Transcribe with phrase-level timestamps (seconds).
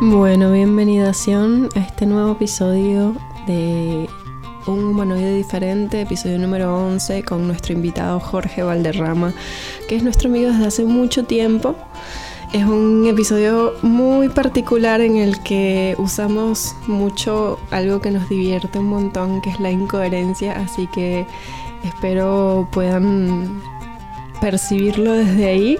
[0.00, 4.08] Bueno, bienvenidación a este nuevo episodio de
[4.66, 9.34] Un humanoide diferente, episodio número 11, con nuestro invitado Jorge Valderrama,
[9.88, 11.74] que es nuestro amigo desde hace mucho tiempo.
[12.52, 18.86] Es un episodio muy particular en el que usamos mucho algo que nos divierte un
[18.86, 21.26] montón, que es la incoherencia, así que
[21.82, 23.60] espero puedan
[24.40, 25.78] percibirlo desde ahí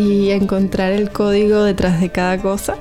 [0.00, 2.76] y encontrar el código detrás de cada cosa.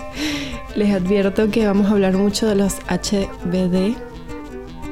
[0.76, 3.94] Les advierto que vamos a hablar mucho de los HBD,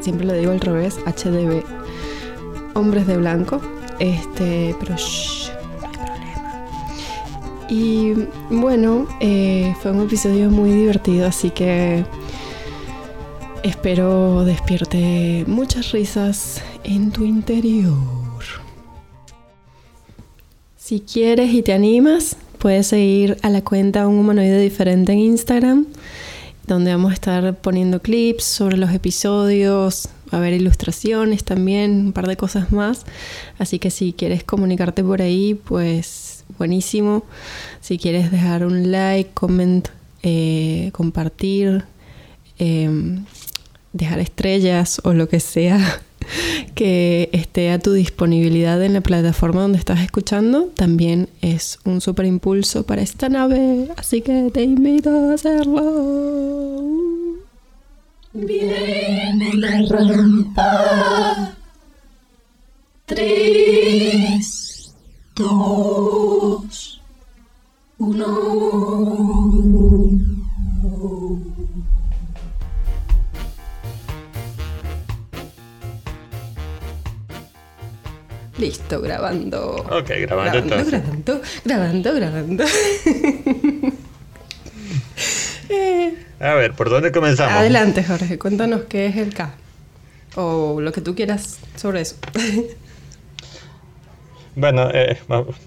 [0.00, 1.62] siempre lo digo al revés, HDB,
[2.74, 3.60] hombres de blanco,
[3.98, 5.50] este, pero shh,
[5.80, 6.66] no hay problema.
[7.68, 8.14] Y
[8.50, 12.04] bueno, eh, fue un episodio muy divertido, así que
[13.62, 18.29] espero despierte muchas risas en tu interior.
[20.90, 25.86] Si quieres y te animas, puedes seguir a la cuenta Un Humanoide Diferente en Instagram,
[26.66, 32.26] donde vamos a estar poniendo clips sobre los episodios, a haber ilustraciones también, un par
[32.26, 33.06] de cosas más.
[33.56, 37.22] Así que si quieres comunicarte por ahí, pues buenísimo.
[37.80, 39.86] Si quieres dejar un like, comment,
[40.24, 41.84] eh, compartir,
[42.58, 42.90] eh,
[43.92, 46.02] dejar estrellas o lo que sea
[46.74, 52.26] que esté a tu disponibilidad en la plataforma donde estás escuchando, también es un super
[52.26, 56.80] impulso para esta nave, así que te invito a hacerlo.
[58.32, 61.56] Viene la rampa.
[63.06, 64.94] Tres,
[65.34, 67.00] dos,
[67.98, 68.70] uno.
[78.70, 79.76] Listo, grabando.
[79.90, 81.02] Ok, grabando entonces.
[81.02, 82.64] grabando, grabando, grabando.
[85.72, 87.52] Eh, A ver, ¿por dónde comenzamos?
[87.52, 89.52] Adelante, Jorge, cuéntanos qué es el K.
[90.34, 92.16] O lo que tú quieras sobre eso.
[94.56, 95.16] Bueno, eh,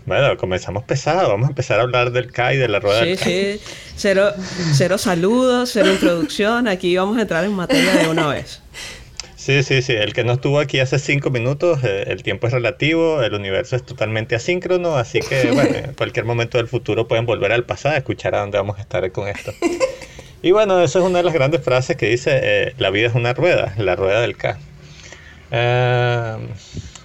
[0.05, 1.29] bueno, comenzamos pesado.
[1.29, 3.25] Vamos a empezar a hablar del K y de la rueda Sí, del K.
[3.25, 3.61] sí.
[3.95, 4.31] Cero,
[4.73, 6.67] cero saludos, cero introducción.
[6.67, 8.59] Aquí vamos a entrar en materia de una vez.
[9.43, 9.91] Sí, sí, sí.
[9.91, 13.75] El que no estuvo aquí hace cinco minutos, eh, el tiempo es relativo, el universo
[13.75, 17.95] es totalmente asíncrono, así que, bueno, en cualquier momento del futuro pueden volver al pasado
[17.95, 19.51] a escuchar a dónde vamos a estar con esto.
[20.41, 23.15] Y bueno, eso es una de las grandes frases que dice, eh, la vida es
[23.15, 24.57] una rueda, la rueda del K.
[25.51, 26.37] Eh,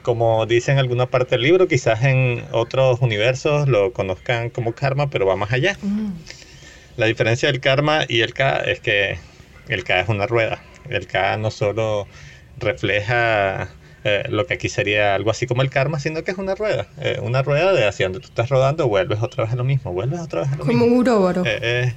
[0.03, 5.09] como dice en alguna parte del libro, quizás en otros universos lo conozcan como karma,
[5.09, 5.77] pero va más allá.
[6.97, 9.19] La diferencia del karma y el K es que
[9.69, 10.61] el K es una rueda.
[10.89, 12.09] El K no solo
[12.59, 13.69] refleja
[14.05, 16.87] eh, lo que aquí sería algo así como el karma, sino que es una rueda.
[17.01, 19.93] Eh, una rueda de hacia donde tú estás rodando, vuelves otra vez a lo mismo,
[19.93, 20.87] vuelves otra vez a lo Como mismo.
[20.87, 21.43] un uróboro.
[21.45, 21.95] Eh, eh,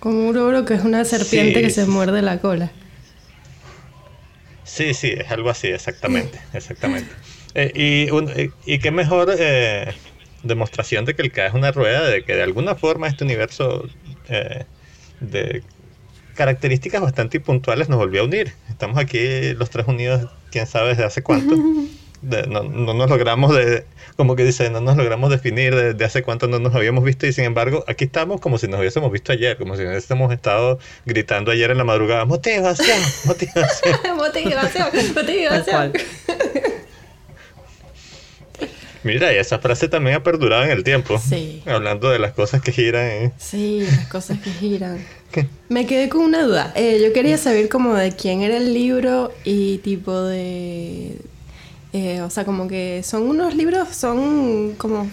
[0.00, 2.70] Como un uróboro que es una serpiente Sí, que se muerde la cola.
[4.64, 7.10] Sí, sí, es algo así, exactamente, exactamente.
[7.74, 8.30] Y, un-
[8.66, 9.34] y qué mejor
[10.42, 13.88] demostración de que el K es una rueda, de que de alguna forma este universo
[15.20, 15.62] de
[16.38, 18.52] características bastante puntuales nos volvió a unir.
[18.70, 21.56] Estamos aquí los tres unidos, quién sabe desde hace cuánto.
[22.22, 23.84] De- no, no nos logramos de,
[24.16, 27.28] como que dice, no nos logramos definir de, de hace cuánto no nos habíamos visto
[27.28, 30.80] y sin embargo aquí estamos como si nos hubiésemos visto ayer, como si hubiésemos estado
[31.06, 33.98] gritando ayer en la madrugada, motivación, motivación.
[34.16, 35.92] motivación, motivación.
[39.04, 41.20] Mira, y esa frase también ha perdurado en el tiempo.
[41.20, 41.62] Sí.
[41.66, 43.06] Hablando de las cosas que giran.
[43.06, 43.32] ¿eh?
[43.38, 44.98] Sí, las cosas que giran.
[45.68, 46.72] Me quedé con una duda.
[46.76, 51.16] Eh, yo quería saber como de quién era el libro y tipo de...
[51.92, 55.10] eh, o sea, como que son unos libros, son como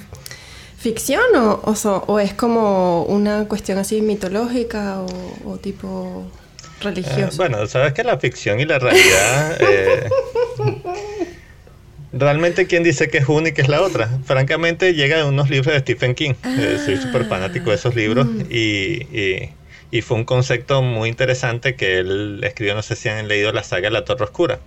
[0.78, 6.24] ficción o, o, so- o es como una cuestión así mitológica o, o tipo
[6.80, 7.36] Eh, religiosa.
[7.38, 9.58] bueno, sabes que la ficción y la realidad.
[9.60, 10.10] eh,
[12.14, 14.10] realmente, ¿quién dice que es una y que es la otra?
[14.24, 16.34] Francamente, llega de unos libros de Stephen King.
[16.46, 19.50] Eh, soy súper fanático de esos libros y, y-
[19.98, 22.76] y fue un concepto muy interesante que él escribió.
[22.76, 24.60] No sé si han leído la saga La Torre Oscura.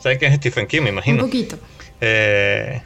[0.00, 0.80] ¿Sabes quién es Stephen King?
[0.82, 1.22] Me Un imagino.
[1.24, 1.58] poquito.
[2.00, 2.82] Eh,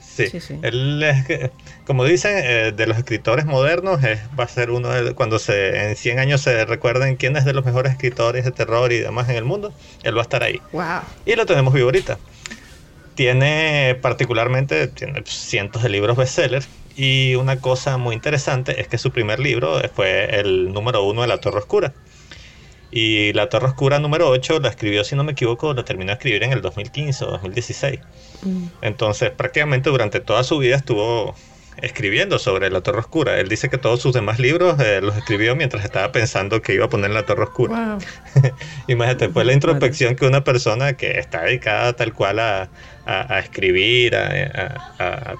[0.00, 0.26] sí.
[0.28, 0.58] Sí, sí.
[0.62, 1.50] Él es, que-
[1.86, 5.90] como dicen, eh, de los escritores modernos, es- va a ser uno de, cuando se,
[5.90, 9.28] en 100 años se recuerden quién es de los mejores escritores de terror y demás
[9.28, 9.72] en el mundo,
[10.02, 10.60] él va a estar ahí.
[10.72, 10.84] Wow.
[11.26, 12.18] Y lo tenemos vivo ahorita.
[13.20, 19.10] Tiene particularmente tiene cientos de libros bestsellers y una cosa muy interesante es que su
[19.10, 21.92] primer libro fue el número uno de La Torre Oscura.
[22.90, 26.14] Y La Torre Oscura número 8 la escribió, si no me equivoco, lo terminó de
[26.14, 28.00] escribir en el 2015 o 2016.
[28.40, 28.64] Mm.
[28.80, 31.34] Entonces, prácticamente durante toda su vida estuvo
[31.78, 33.38] escribiendo sobre la Torre Oscura.
[33.40, 36.84] Él dice que todos sus demás libros eh, los escribió mientras estaba pensando que iba
[36.84, 37.96] a poner la Torre Oscura.
[37.96, 37.98] Wow.
[38.86, 42.68] Imagínate, fue la introspección que una persona que está dedicada tal cual a,
[43.06, 45.34] a- a escribir, a, a-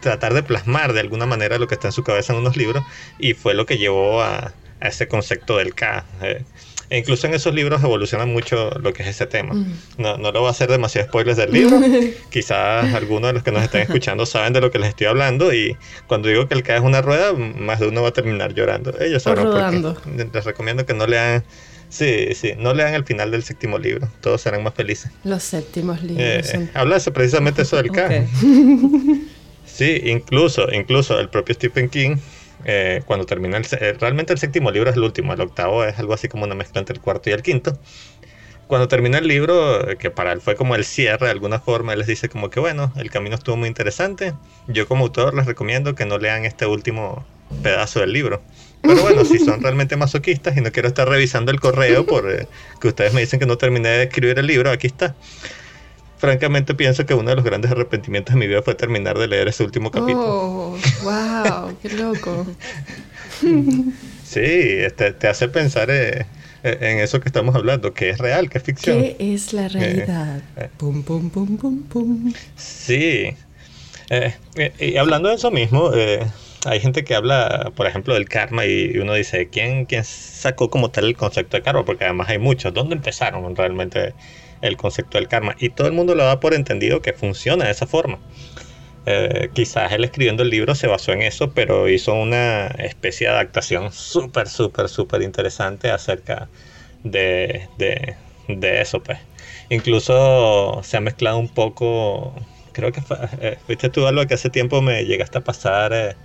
[0.00, 2.84] tratar de plasmar de alguna manera lo que está en su cabeza en unos libros,
[3.18, 6.04] y fue lo que llevó a, a ese concepto del K.
[6.22, 6.44] eh.
[6.88, 9.54] E incluso en esos libros evoluciona mucho lo que es ese tema.
[9.98, 11.80] No, no lo voy a hacer demasiado spoilers del libro.
[12.30, 15.52] Quizás algunos de los que nos están escuchando saben de lo que les estoy hablando
[15.52, 18.54] y cuando digo que el K es una rueda, más de uno va a terminar
[18.54, 18.94] llorando.
[19.00, 19.70] Ellos sabrán por
[20.04, 20.28] qué.
[20.32, 21.42] Les recomiendo que no lean,
[21.88, 24.08] sí, sí, no lean el final del séptimo libro.
[24.20, 25.10] Todos serán más felices.
[25.24, 26.70] Los séptimos libros Eh, son...
[26.74, 28.06] habla eso, precisamente eso del K.
[28.06, 28.12] Ok.
[29.66, 32.16] Sí, incluso, incluso el propio Stephen King,
[32.64, 35.98] eh, cuando termina el, eh, realmente el séptimo libro es el último, el octavo es
[35.98, 37.78] algo así como una mezcla entre el cuarto y el quinto.
[38.66, 41.92] Cuando termina el libro, eh, que para él fue como el cierre de alguna forma,
[41.92, 44.34] él les dice como que bueno, el camino estuvo muy interesante.
[44.66, 47.24] Yo como autor les recomiendo que no lean este último
[47.62, 48.42] pedazo del libro.
[48.82, 52.48] Pero bueno, si son realmente masoquistas y no quiero estar revisando el correo por eh,
[52.80, 55.14] que ustedes me dicen que no terminé de escribir el libro, aquí está.
[56.18, 59.48] Francamente pienso que uno de los grandes arrepentimientos de mi vida fue terminar de leer
[59.48, 60.24] ese último capítulo.
[60.26, 62.46] Oh, wow, qué loco.
[64.24, 66.26] Sí, este, te hace pensar eh,
[66.62, 69.02] eh, en eso que estamos hablando, que es real, que es ficción.
[69.02, 70.40] ¿Qué es la realidad?
[70.56, 70.68] eh.
[70.76, 72.32] Pum, pum, pum, pum, pum.
[72.56, 73.36] Sí.
[74.08, 76.24] Eh, eh, y hablando de eso mismo, eh,
[76.64, 80.90] hay gente que habla, por ejemplo, del karma y uno dice, ¿quién, ¿quién sacó como
[80.90, 81.84] tal el concepto de karma?
[81.84, 82.72] Porque además hay muchos.
[82.72, 84.14] ¿Dónde empezaron realmente
[84.62, 85.54] el concepto del karma?
[85.58, 88.18] Y todo el mundo lo da por entendido que funciona de esa forma.
[89.06, 93.34] Eh, quizás él escribiendo el libro se basó en eso, pero hizo una especie de
[93.34, 96.48] adaptación súper, súper, súper interesante acerca
[97.04, 98.16] de, de,
[98.48, 99.18] de eso, pues.
[99.70, 102.34] Incluso se ha mezclado un poco,
[102.72, 106.16] creo que fue, eh, viste tú algo que hace tiempo me llegaste a pasar eh,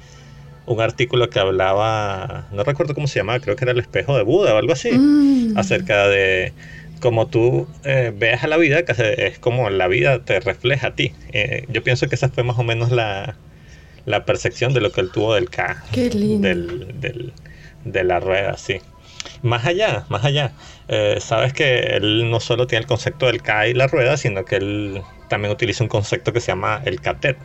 [0.66, 4.24] un artículo que hablaba, no recuerdo cómo se llamaba, creo que era el espejo de
[4.24, 5.57] Buda o algo así, Mm.
[5.57, 6.54] acerca de
[7.01, 8.94] cómo tú eh, veas a la vida, que
[9.27, 11.12] es como la vida te refleja a ti.
[11.33, 13.36] Eh, yo pienso que esa fue más o menos la,
[14.06, 16.48] la percepción de lo que él tuvo del K, Qué lindo.
[16.48, 17.33] del, del-
[17.83, 18.80] de la rueda, sí.
[19.42, 20.53] Más allá, más allá.
[20.88, 24.45] Eh, sabes que él no solo tiene el concepto del K y la rueda, sino
[24.45, 27.38] que él también utiliza un concepto que se llama el catet.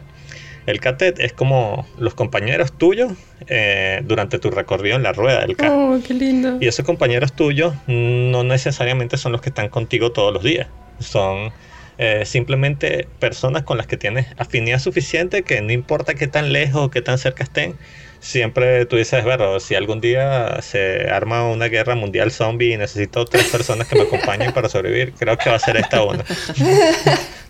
[0.66, 3.12] El catet es como los compañeros tuyos
[3.46, 5.72] eh, durante tu recorrido en la rueda del K.
[5.72, 6.58] Oh, qué lindo.
[6.60, 10.66] Y esos compañeros tuyos no necesariamente son los que están contigo todos los días.
[10.98, 11.52] Son
[11.98, 16.82] eh, simplemente personas con las que tienes afinidad suficiente que no importa qué tan lejos
[16.82, 17.76] o qué tan cerca estén,
[18.20, 23.24] siempre tú dices, bueno, si algún día se arma una guerra mundial zombie y necesito
[23.24, 26.24] tres personas que me acompañen para sobrevivir, creo que va a ser esta una.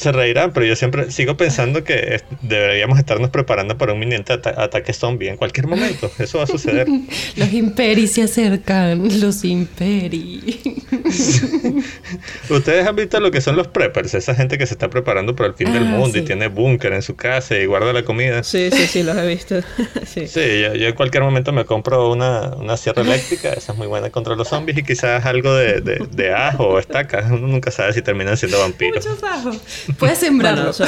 [0.00, 4.14] Se reirán, pero yo siempre sigo pensando que es- deberíamos estarnos preparando para un mini
[4.14, 6.10] ata- ataque zombie en cualquier momento.
[6.18, 6.86] Eso va a suceder.
[7.36, 10.56] Los imperis se acercan, los imperis.
[12.48, 15.48] Ustedes han visto lo que son los preppers, esa gente que se está preparando para
[15.50, 18.42] el fin del Ah, mundo y tiene búnker en su casa y guarda la comida.
[18.42, 19.60] Sí, sí, sí, los he visto.
[20.06, 20.26] sí.
[20.26, 23.86] Sí, yo, yo en cualquier momento me compro una, una sierra eléctrica, esa es muy
[23.86, 27.26] buena contra los zombies y quizás algo de, de, de ajo o estaca.
[27.30, 29.04] Uno nunca sabe si terminan siendo vampiros.
[29.06, 29.58] Muchos ajos.
[29.98, 30.60] Puedes sembrarlo.
[30.62, 30.86] Bueno, so-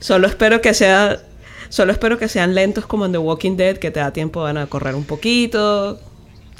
[0.00, 1.20] solo espero que sea
[1.68, 4.58] solo espero que sean lentos como en The Walking Dead que te da tiempo van
[4.58, 5.98] a correr un poquito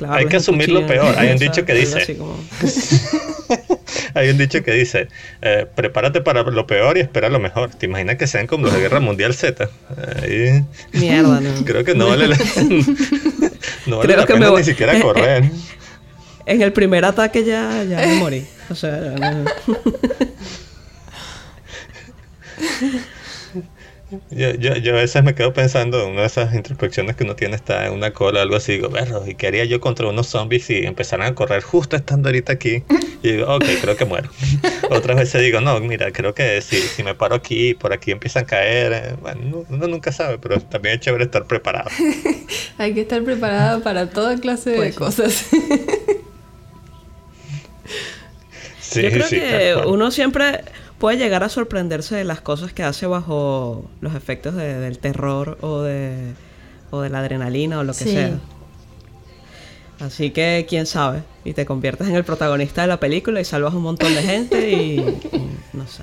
[0.09, 1.15] Hay que asumir lo peor.
[1.19, 2.37] Hay un dicho que dice- como-
[4.15, 5.09] Hay un dicho que dice,
[5.43, 7.71] eh, prepárate para lo peor y espera lo mejor.
[7.71, 9.69] ¿Te imaginas que sean como los de Guerra Mundial Z?
[10.23, 11.51] Ahí- Mierda, no.
[11.65, 12.37] Creo que no vale la,
[13.87, 15.45] no vale Creo la que pena me voy- ni siquiera correr.
[16.47, 18.47] En el primer ataque ya, ya me morí.
[18.71, 19.45] O sea, ya no-
[24.31, 27.35] Yo, yo, yo a veces me quedo pensando en una de esas introspecciones que uno
[27.35, 30.07] tiene está en una cola o algo así, digo, "Berro, ¿y qué haría yo contra
[30.09, 32.85] unos zombies si empezaran a correr justo estando ahorita aquí?
[33.23, 34.31] Y digo, ok, creo que muero.
[34.91, 38.45] Otras veces digo, no, mira, creo que si, si me paro aquí, por aquí empiezan
[38.45, 41.91] a caer, eh, bueno, no- uno nunca sabe, pero también es chévere estar preparado.
[42.79, 44.99] Hay que estar preparado para toda clase de Pues sí.
[44.99, 45.47] cosas.
[48.81, 50.61] Sí, Yo creo sí, que uno siempre
[51.05, 55.59] puede llegar a sorprenderse de las cosas que hace bajo los efectos de- del terror
[55.61, 56.33] o de,
[56.91, 58.13] o de la adrenalina o lo que Sí.
[58.13, 58.39] sea.
[60.01, 61.23] Así que quién sabe.
[61.45, 64.71] Y te conviertes en el protagonista de la película y salvas un montón de gente
[64.71, 66.03] y, y no sé.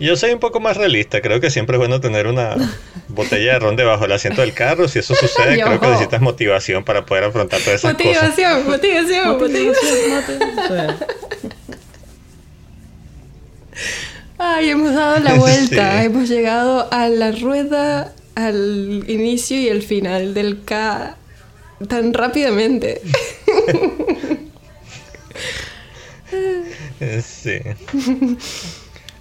[0.00, 2.56] Yo soy un poco más realista, creo que siempre es bueno tener una
[3.06, 5.66] botella de ron debajo del asiento del carro, si eso sucede, Yo.
[5.66, 8.08] creo que necesitas motivación para poder afrontar todas esas cosas.
[8.08, 10.96] motivación, motivación, motivación.
[10.98, 11.48] Sí.
[14.38, 14.70] ¡Ay!
[14.70, 15.98] Hemos dado la vuelta.
[16.00, 16.06] Sí.
[16.06, 21.16] Hemos llegado a la rueda, al inicio y el final del K
[21.88, 23.00] tan rápidamente.
[27.22, 27.58] Sí.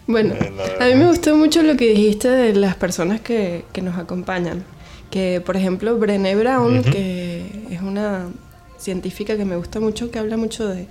[0.07, 3.81] Bueno, Eh, a mí me gustó mucho lo que dijiste de las personas que, que
[3.81, 4.63] nos acompañan.
[5.09, 8.29] Que, por ejemplo, Brené Brown, que es una
[8.77, 10.87] científica que me gusta mucho, que habla mucho de...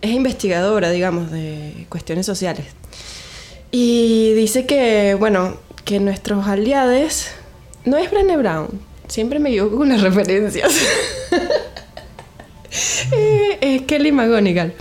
[0.00, 2.66] Es investigadora, digamos, de cuestiones sociales.
[3.70, 7.28] Y dice que, bueno, que nuestros aliados...
[7.84, 8.68] No es Brené Brown,
[9.06, 10.72] siempre me equivoco con las referencias.
[13.12, 14.74] Eh, es Kelly McGonigal.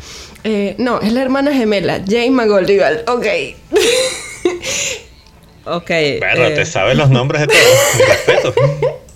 [0.43, 3.03] Eh, no, es la hermana gemela, Jane McGonigal.
[3.07, 3.25] Ok.
[5.69, 5.89] Ok.
[6.19, 8.07] Bueno, eh, te sabes los nombres de todos.
[8.07, 8.53] Respeto.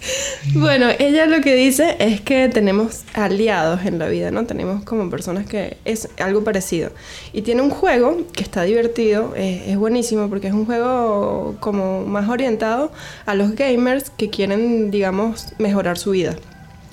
[0.55, 4.45] Bueno, ella lo que dice es que tenemos aliados en la vida, ¿no?
[4.45, 6.89] Tenemos como personas que es algo parecido.
[7.31, 12.27] Y tiene un juego que está divertido, es buenísimo porque es un juego como más
[12.27, 12.91] orientado
[13.27, 16.35] a los gamers que quieren, digamos, mejorar su vida.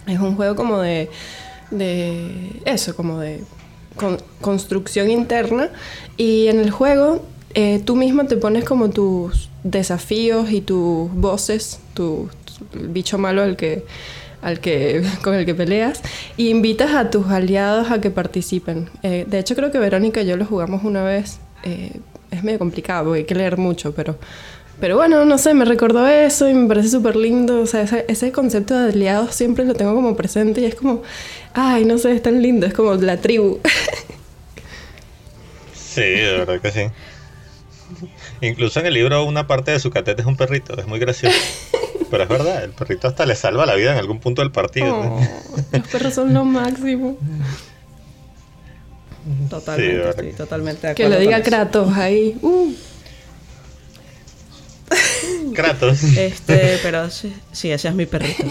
[0.07, 1.09] Es un juego como de,
[1.71, 3.43] de eso, como de
[3.97, 5.71] con- construcción interna.
[6.19, 7.23] Y en el juego
[7.55, 12.29] eh, tú mismo te pones como tus desafíos y tus voces, tu,
[12.75, 13.85] el bicho malo al que,
[14.43, 16.03] al que, con el que peleas,
[16.37, 18.89] y invitas a tus aliados a que participen.
[19.03, 21.39] Eh, de hecho, creo que Verónica y yo lo jugamos una vez.
[21.65, 21.93] Eh,
[22.31, 24.19] es medio complicado porque hay que leer mucho, pero,
[24.81, 27.61] pero bueno, no sé, me recordó eso y me parece súper lindo.
[27.61, 31.03] O sea, ese, ese concepto de aliados siempre lo tengo como presente y es como,
[31.55, 33.61] ay, no sé, es tan lindo, es como la tribu.
[35.75, 36.83] Sí, de verdad que sí.
[38.41, 41.37] Incluso en el libro una parte de su catete es un perrito, es muy gracioso.
[42.11, 44.95] Pero es verdad, el perrito hasta le salva la vida en algún punto del partido.
[44.99, 45.21] Oh,
[45.73, 47.17] los perros son lo máximo.
[49.51, 51.43] Totalmente, Sí, estoy totalmente de Que acuerdo lo diga.
[51.43, 52.39] Kratos ahí.
[52.41, 52.73] Uh.
[55.55, 56.03] Kratos.
[56.03, 58.45] Este, pero sí, sí, ese es mi perrito.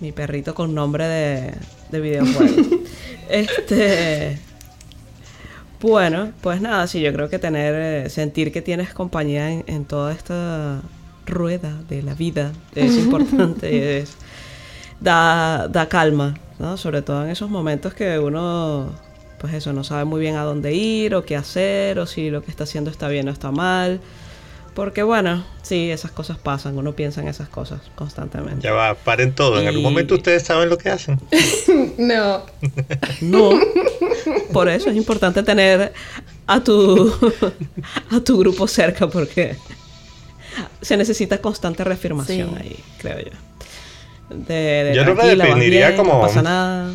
[0.00, 1.54] mi perrito con nombre de,
[1.90, 2.62] de videojuego.
[3.28, 4.38] este.
[5.80, 7.74] Bueno, pues nada, sí, yo creo que tener,
[8.06, 10.82] eh, sentir que tienes compañía en, en toda esta
[11.24, 14.16] rueda de la vida es importante, es,
[15.00, 16.76] da, da calma, ¿no?
[16.76, 18.92] Sobre todo en esos momentos que uno,
[19.38, 22.42] pues eso, no sabe muy bien a dónde ir o qué hacer o si lo
[22.42, 24.00] que está haciendo está bien o está mal.
[24.78, 28.60] Porque bueno, sí, esas cosas pasan, uno piensa en esas cosas constantemente.
[28.62, 29.60] Ya va, paren todo.
[29.60, 31.18] En algún momento ustedes saben lo que hacen.
[31.98, 32.42] No.
[33.20, 33.58] No.
[34.52, 35.92] Por eso es importante tener
[36.46, 37.12] a tu
[38.12, 39.56] a tu grupo cerca porque
[40.80, 42.56] se necesita constante reafirmación Sí.
[42.60, 43.30] ahí, creo yo.
[44.30, 46.92] De, de Yo lo redefiniría bien, como- no pasa nada.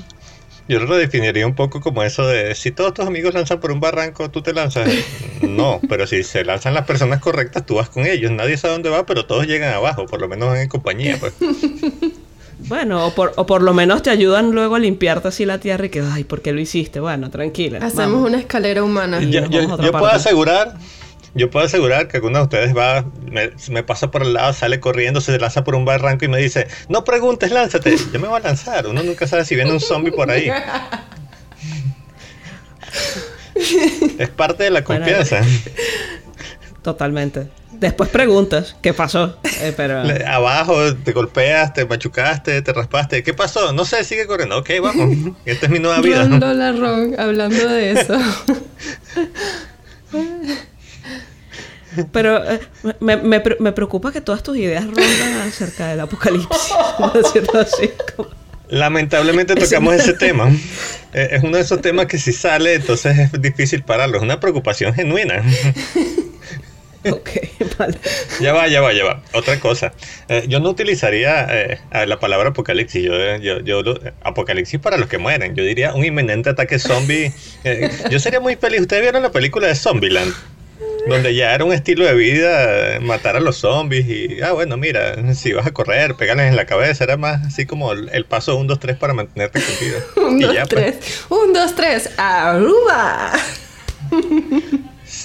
[0.68, 3.80] Yo lo redefiniría un poco como eso de si todos tus amigos lanzan por un
[3.80, 4.90] barranco, tú te lanzas.
[5.44, 8.32] No, pero si se lanzan las personas correctas, tú vas con ellos.
[8.32, 11.18] Nadie sabe dónde va, pero todos llegan abajo, por lo menos van en compañía.
[11.20, 11.34] Pues.
[12.68, 15.86] Bueno, o por, o por lo menos te ayudan luego a limpiarte así la tierra
[15.86, 17.00] y que, ay, ¿por qué lo hiciste?
[17.00, 17.80] Bueno, tranquila.
[17.80, 18.30] Hacemos vamos.
[18.30, 19.22] una escalera humana.
[19.22, 19.44] Y Yo,
[19.92, 20.78] puedo asegurar,
[21.36, 24.80] yo puedo asegurar que alguno de ustedes va, me, me pasa por el lado, sale
[24.80, 27.96] corriendo, se lanza por un barranco y me dice, no preguntes, lánzate.
[28.12, 28.88] Yo me voy a lanzar.
[28.88, 30.52] Uno nunca sabe si viene un zombie por ahí.
[34.18, 35.42] Es parte de la Bueno, confianza.
[36.82, 37.48] Totalmente.
[37.72, 39.38] Después preguntas, ¿qué pasó?
[39.62, 40.04] Eh, pero...
[40.28, 43.24] Abajo te golpeas, te machucaste, te raspaste.
[43.24, 43.74] ¿Qué pasó?
[43.74, 44.58] No sé, sigue corriendo.
[44.58, 45.36] Ok, vamos.
[45.46, 46.24] Esta es mi nueva vida.
[46.24, 48.18] Ron Lola Ron, hablando de eso.
[52.12, 52.60] Pero eh,
[53.00, 56.74] me, me me preocupa que todas tus ideas rondan acerca del apocalipsis.
[57.54, 57.92] así.
[58.16, 58.30] como-
[58.70, 60.50] Lamentablemente tocamos ese tema.
[61.14, 64.18] Eh, Es uno de esos temas que si sale, entonces es difícil pararlo.
[64.18, 65.44] Es una preocupación genuina.
[67.06, 67.32] Ok,
[67.78, 67.98] vale.
[68.40, 69.22] Ya va, ya va, ya va.
[69.34, 69.92] Otra cosa.
[70.30, 73.04] Eh, yo no utilizaría eh, la palabra apocalipsis.
[73.04, 75.54] Yo, yo, yo lo- apocalipsis para los que mueren.
[75.54, 77.34] Yo diría un inminente ataque zombie.
[77.66, 78.80] Eh, yo sería muy feliz.
[78.80, 80.34] ¿Ustedes vieron la película de Zombieland?
[81.08, 85.34] Donde ya era un estilo de vida matar a los zombies y, ah, bueno, mira,
[85.36, 87.04] si vas a correr, pégales en la cabeza.
[87.04, 90.28] Era más así como el, paso 1, 2, 3 para mantenerte con vida.
[90.28, 91.00] Un, Y dos, ya, pues.
[91.00, 91.26] tres.
[91.30, 92.10] Un, dos, tres.
[92.18, 93.34] ¡Aruba!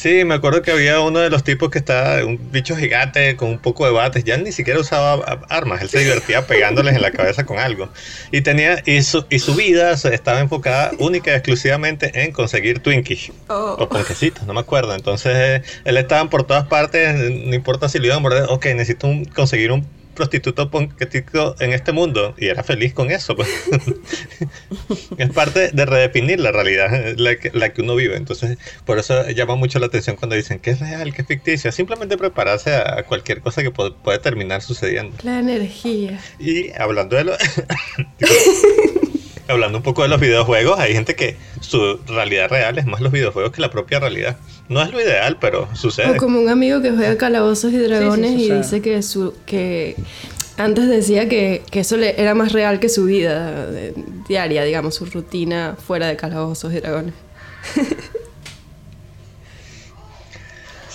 [0.01, 3.49] Sí, me acuerdo que había uno de los tipos que estaba, un bicho gigante con
[3.49, 5.15] un poco de bates, ya ni siquiera usaba
[5.49, 7.89] armas, él se divertía pegándoles en la cabeza con algo.
[8.31, 13.33] Y tenía, y su, y su vida estaba enfocada única y exclusivamente en conseguir Twinkies.
[13.49, 13.75] Oh.
[13.77, 14.95] O ponquecitos, no me acuerdo.
[14.95, 18.67] Entonces, eh, él estaba por todas partes, no importa si le iban a morder, ok,
[18.67, 19.85] necesito un- conseguir un
[20.19, 23.37] prostituto ponquetico en este mundo y era feliz con eso.
[23.37, 23.49] pues.
[25.17, 28.17] es parte de redefinir la realidad, la que, la que uno vive.
[28.17, 31.71] Entonces, por eso llama mucho la atención cuando dicen que es real, que es ficticio.
[31.71, 35.17] Simplemente prepararse a cualquier cosa que puede, puede terminar sucediendo.
[35.23, 36.19] La energía.
[36.41, 37.33] Y hablando de lo...
[39.49, 43.13] hablando un poco de los videojuegos, hay gente que su realidad real es más los
[43.13, 44.37] videojuegos que la propia realidad.
[44.69, 46.11] No es lo ideal, pero sucede.
[46.11, 49.97] O como un amigo que juega calabozos y dragones y dice que su que
[50.57, 53.95] antes decía que, que eso le era más real que su vida eh,
[54.29, 57.15] diaria, digamos, su rutina fuera de calabozos y dragones.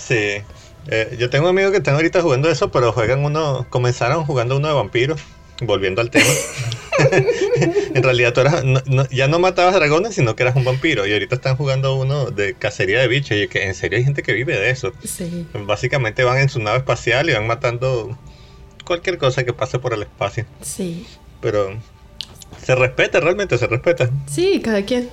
[0.04, 0.44] Sí.
[0.88, 4.68] Eh, yo tengo amigos que están ahorita jugando eso, pero juegan uno, comenzaron jugando uno
[4.68, 5.22] de vampiros,
[5.62, 6.26] volviendo al tema.
[7.94, 11.06] en realidad tú eras, no- no- ya no matabas dragones, sino que eras un vampiro.
[11.06, 13.38] Y ahorita están jugando uno de cacería de bichos.
[13.38, 14.92] Y que en serio hay gente que vive de eso.
[15.04, 15.48] Sí.
[15.54, 18.18] Básicamente van en su nave espacial y van matando
[18.86, 20.46] cualquier cosa que pase por el espacio.
[20.62, 21.06] Sí.
[21.42, 21.78] Pero
[22.64, 24.10] se respeta, realmente se respeta.
[24.30, 25.10] Sí, cada quien.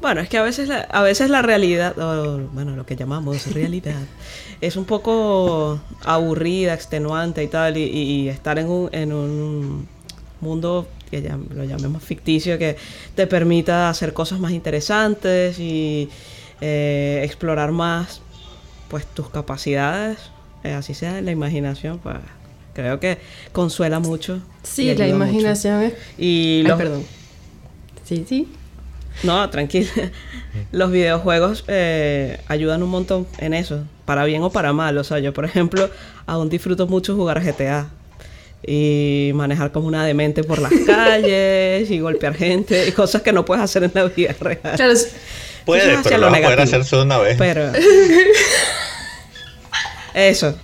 [0.00, 3.52] Bueno, es que a veces la, a veces la realidad, o, bueno, lo que llamamos
[3.54, 3.94] realidad,
[4.60, 9.88] es un poco aburrida, extenuante y tal, y, y estar en un, en un
[10.40, 12.76] mundo que ya lo llamemos ficticio, que
[13.14, 16.08] te permita hacer cosas más interesantes y
[16.60, 18.20] eh, explorar más
[18.88, 20.18] pues tus capacidades,
[20.64, 22.16] eh, así sea la imaginación, pues
[22.74, 23.18] creo que
[23.52, 24.40] consuela mucho.
[24.62, 25.30] Sí, la ayuda mucho.
[25.30, 25.94] imaginación es...
[26.18, 27.04] Y Ay, perdón.
[28.04, 28.48] Sí, sí.
[29.24, 29.90] no, tranquila.
[30.72, 34.96] Los videojuegos eh, ayudan un montón en eso, para bien o para mal.
[34.96, 35.90] O sea, yo, por ejemplo,
[36.24, 37.90] aún disfruto mucho jugar GTA
[38.66, 43.44] y manejar como una demente por las calles y golpear gente y cosas que no
[43.44, 44.58] puedes hacer en la vida real.
[44.76, 45.14] Claro, es-
[45.66, 47.36] Puede, Eso es hacia pero lo lo vas a poder hacer solo una vez.
[47.36, 47.72] Pero.
[50.14, 50.56] Eso.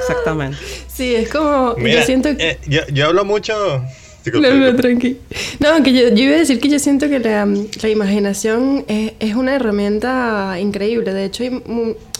[0.00, 0.58] Exactamente.
[0.88, 1.74] sí, es como...
[1.76, 2.50] Mira, yo siento que...
[2.50, 3.84] eh, yo, yo hablo mucho...
[4.30, 5.18] No, no, tranqui.
[5.58, 9.12] No, que yo, yo iba a decir que yo siento que la, la imaginación es,
[9.18, 11.12] es una herramienta increíble.
[11.12, 11.62] De hecho, hay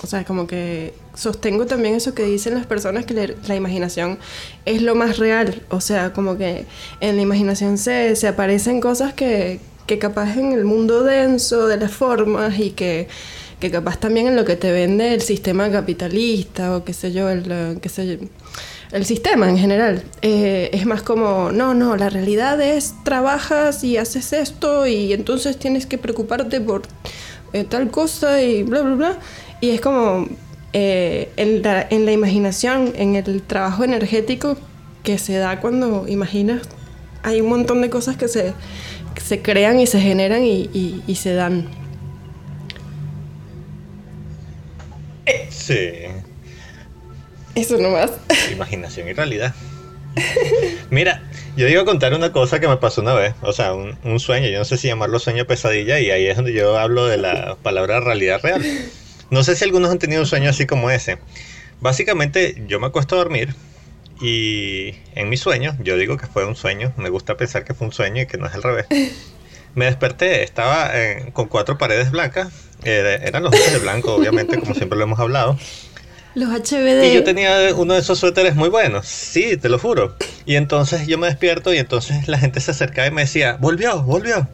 [0.03, 4.19] o sea, como que sostengo también eso que dicen las personas que la, la imaginación
[4.65, 5.63] es lo más real.
[5.69, 6.65] O sea, como que
[7.01, 11.77] en la imaginación se, se aparecen cosas que, que capaz en el mundo denso de
[11.77, 13.09] las formas y que,
[13.63, 17.31] que capaz también en lo que te vende el sistema capitalista o qué sé yo,
[17.31, 18.27] el, eh, qué sé yo,
[18.91, 20.03] el sistema en general.
[20.21, 25.57] Eh, es más como, no, no, la realidad es trabajas y haces esto y entonces
[25.59, 26.83] tienes que preocuparte por
[27.53, 29.19] eh, tal cosa y bla, bla, bla.
[29.61, 30.27] Y es como
[30.73, 34.57] eh, en, la, en la imaginación, en el trabajo energético
[35.05, 36.63] que se da cuando imaginas,
[37.23, 38.55] hay un montón de cosas que se,
[39.15, 41.69] que se crean y se generan y, y- y se dan.
[45.63, 45.91] Sí,
[47.55, 48.13] Eso nomás.
[48.51, 49.55] imaginación y realidad.
[50.91, 51.23] Mira,
[51.57, 54.21] yo iba a contar una cosa que me pasó una vez, o sea, un, un
[54.21, 57.07] sueño, yo no sé si llamarlo sueño o pesadilla, y ahí es donde yo hablo
[57.07, 58.63] de la palabra realidad real.
[59.31, 61.19] No sé si algunos han tenido un sueño así como ese.
[61.81, 63.55] Básicamente, yo me acuesto a dormir
[64.21, 67.87] y en mi sueño, yo digo que fue un sueño, me gusta pensar que fue
[67.87, 68.87] un sueño y que no es al revés.
[69.75, 72.49] Me desperté, estaba eh, con cuatro paredes blancas,
[72.85, 75.59] eh, eran los ojos de blanco, obviamente, como siempre lo hemos hablado.
[76.35, 77.05] Los HBD.
[77.05, 80.17] Y yo tenía uno de esos suéteres muy buenos, sí, te lo juro.
[80.47, 84.03] Y entonces yo me despierto y entonces la gente se acercaba y me decía, volvió,
[84.03, 84.49] volvió.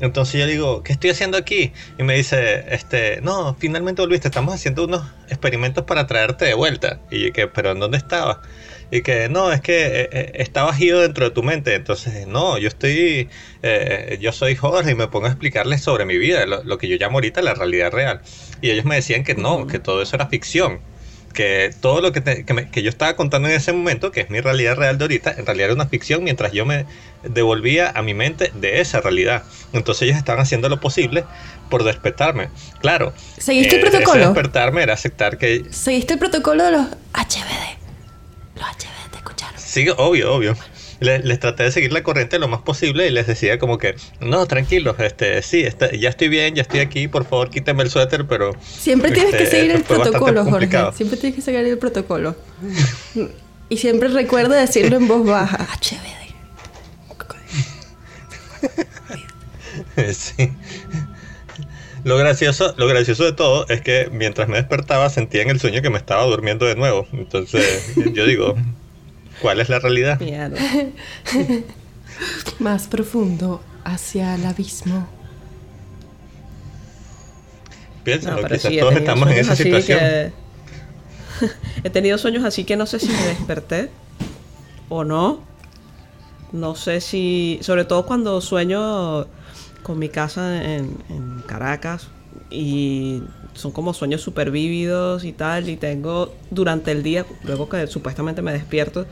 [0.00, 1.72] Entonces yo digo, ¿qué estoy haciendo aquí?
[1.98, 7.00] Y me dice, este, no, finalmente volviste, estamos haciendo unos experimentos para traerte de vuelta.
[7.10, 8.42] Y yo que, pero ¿en dónde estaba?
[8.96, 11.74] Y que, no, es que eh, eh, está bajido dentro de tu mente.
[11.74, 13.28] Entonces, no, yo estoy,
[13.62, 16.86] eh, yo soy Jorge y me pongo a explicarles sobre mi vida, lo, lo que
[16.86, 18.20] yo llamo ahorita la realidad real.
[18.62, 20.80] Y ellos me decían que no, que todo eso era ficción
[21.34, 24.20] que todo lo que, te- que, me- que yo estaba contando en ese momento, que
[24.20, 26.86] es mi realidad real de ahorita, en realidad era una ficción mientras yo me
[27.24, 29.42] devolvía a mi mente de esa realidad.
[29.72, 31.24] Entonces ellos estaban haciendo lo posible
[31.70, 32.50] por despertarme.
[32.80, 33.12] Claro.
[33.36, 34.26] ¿Seguiste el ese protocolo?
[34.26, 35.64] despertarme era aceptar que...
[35.70, 37.83] ¿Seguiste el protocolo de los HBD?
[38.56, 39.58] Los HBD te escucharon.
[39.60, 40.56] Sí, obvio, obvio.
[41.00, 43.96] Les, les traté de seguir la corriente lo más posible y les decía como que,
[44.20, 47.90] no, tranquilos, este, sí, está- ya estoy bien, ya estoy aquí, por favor quítenme el
[47.90, 48.52] suéter, pero...
[48.62, 50.68] Siempre tienes que este, seguir el protocolo, Jorge.
[50.94, 52.36] Siempre tienes que seguir el protocolo.
[53.68, 55.56] Y siempre recuerda decirlo en voz baja.
[55.80, 56.24] HBD.
[60.14, 60.50] Sí.
[62.04, 65.80] Lo gracioso, lo gracioso de todo es que mientras me despertaba sentía en el sueño
[65.82, 67.06] que me estaba durmiendo de nuevo.
[67.12, 68.54] Entonces yo digo,
[69.40, 70.20] ¿cuál es la realidad?
[70.20, 70.60] Mierda.
[72.58, 75.08] Más profundo hacia el abismo.
[78.04, 79.98] Piénsalo, No, quizás sí, todos estamos en esa situación.
[79.98, 80.32] que-
[81.84, 83.90] he tenido sueños así que no sé si me desperté
[84.88, 85.40] o no.
[86.52, 89.26] No sé si, sobre todo cuando sueño
[89.84, 92.08] con mi casa en, en Caracas
[92.50, 93.22] y
[93.54, 98.42] son como sueños súper vívidos y tal, y tengo durante el día, luego que supuestamente
[98.42, 99.06] me despierto,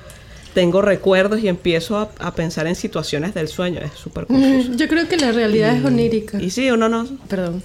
[0.54, 4.72] tengo recuerdos y empiezo a, a pensar en situaciones del sueño, es súper confuso.
[4.74, 6.40] Yo creo que la realidad es onírica.
[6.42, 7.06] Y sí, uno no...
[7.28, 7.62] Perdón.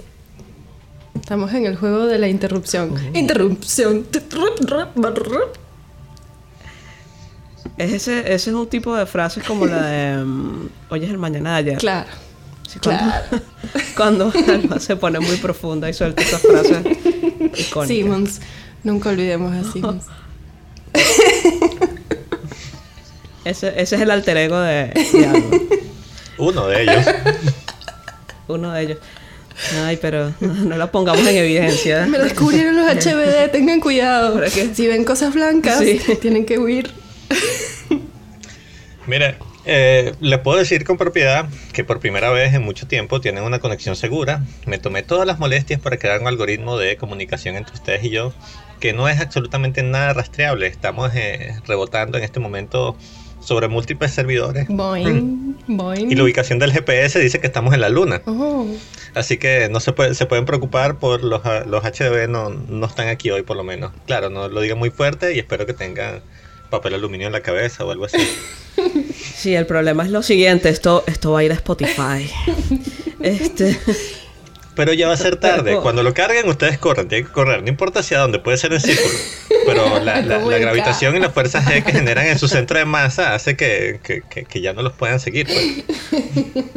[1.20, 2.94] Estamos en el juego de la interrupción.
[3.14, 4.06] Interrupción.
[7.76, 11.18] Es ese, ese es un tipo de frases como la de mm, hoy es el
[11.18, 11.78] mañana de ayer.
[11.78, 12.08] Claro.
[12.70, 13.42] Sí, cuando, Claro.
[13.96, 16.78] cuando Alma se pone muy profunda y suelta esas frases
[17.56, 17.86] icónicas.
[17.88, 18.40] Simmons.
[18.84, 20.04] Nunca olvidemos a Simmons.
[23.44, 25.56] Ese, ese es el alter ego de, de Alma.
[26.36, 27.04] Uno de ellos.
[28.48, 28.98] Uno de ellos.
[29.84, 32.06] Ay, pero no, no la pongamos en evidencia.
[32.06, 34.40] Me descubrieron los HBD, tengan cuidado.
[34.74, 35.98] Si ven cosas blancas, Sí.
[36.20, 36.90] tienen que huir.
[39.06, 39.36] Mira,
[39.68, 43.58] eh, les puedo decir con propiedad que por primera vez en mucho tiempo tienen una
[43.60, 44.42] conexión segura.
[44.66, 48.32] Me tomé todas las molestias para crear un algoritmo de comunicación entre ustedes y yo
[48.80, 50.66] que no es absolutamente nada rastreable.
[50.66, 52.96] Estamos eh, rebotando en este momento
[53.40, 54.66] sobre múltiples servidores.
[54.68, 56.10] Boing, boing.
[56.10, 58.22] Y la ubicación del GPS dice que estamos en la luna.
[58.26, 58.66] Oh,
[59.14, 62.86] Así que no se, puede- se pueden preocupar por los, ah, los HDB, no, no
[62.86, 63.92] están aquí hoy por lo menos.
[64.06, 66.20] Claro, no lo digan muy fuerte y espero que tengan
[66.70, 68.18] papel aluminio en la cabeza o algo así.
[69.38, 70.68] Sí, el problema es lo siguiente.
[70.68, 72.28] Esto, esto va a ir a Spotify.
[73.20, 73.78] Este...
[74.76, 75.76] Pero ya va a ser tarde.
[75.82, 77.08] Cuando lo carguen, ustedes corren.
[77.08, 77.62] Tienen que correr.
[77.62, 79.12] No importa hacia dónde, puede ser en círculo.
[79.66, 83.56] Pero la, gravitación y las fuerzas G que generan en su centro de masa hace
[83.56, 85.48] que, que- que- que ya no los puedan seguir.
[85.48, 86.24] pues.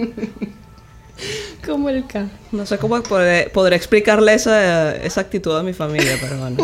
[1.65, 2.27] como el K.
[2.51, 6.57] No sé cómo podré, podré explicarle esa, esa actitud a mi familia, pero bueno,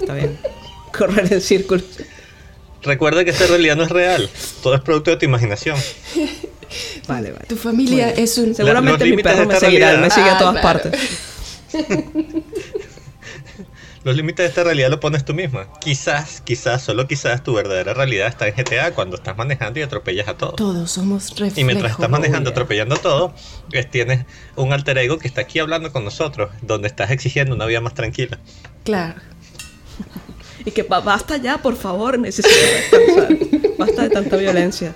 [0.00, 0.38] está bien.
[0.96, 1.84] Correr en círculos.
[2.84, 4.28] Recuerda que esta realidad no es real.
[4.62, 5.76] Todo es producto de tu imaginación.
[7.06, 7.44] Vale, vale.
[7.46, 8.22] Tu familia Bueno.
[8.22, 8.54] es un...
[8.54, 10.80] Seguramente mi perro me seguirá, me realidad- sigue a Ah, todas claro.
[10.80, 11.00] partes.
[14.02, 15.66] Los límites de esta realidad lo pones tú misma.
[15.80, 20.28] Quizás, quizás, solo quizás tu verdadera realidad está en GTA cuando estás manejando y atropellas
[20.28, 20.56] a todos.
[20.56, 21.56] Todos somos reflejos.
[21.58, 23.34] Y mientras estás manejando, atropellando todo,
[23.70, 27.64] pues, tienes un alter ego que está aquí hablando con nosotros, donde estás exigiendo una
[27.66, 28.38] vida más tranquila.
[28.84, 29.20] Claro.
[30.66, 32.48] Y que ba- basta ya, por favor, necesito
[32.90, 33.38] descansar.
[33.78, 34.94] Basta de tanta violencia.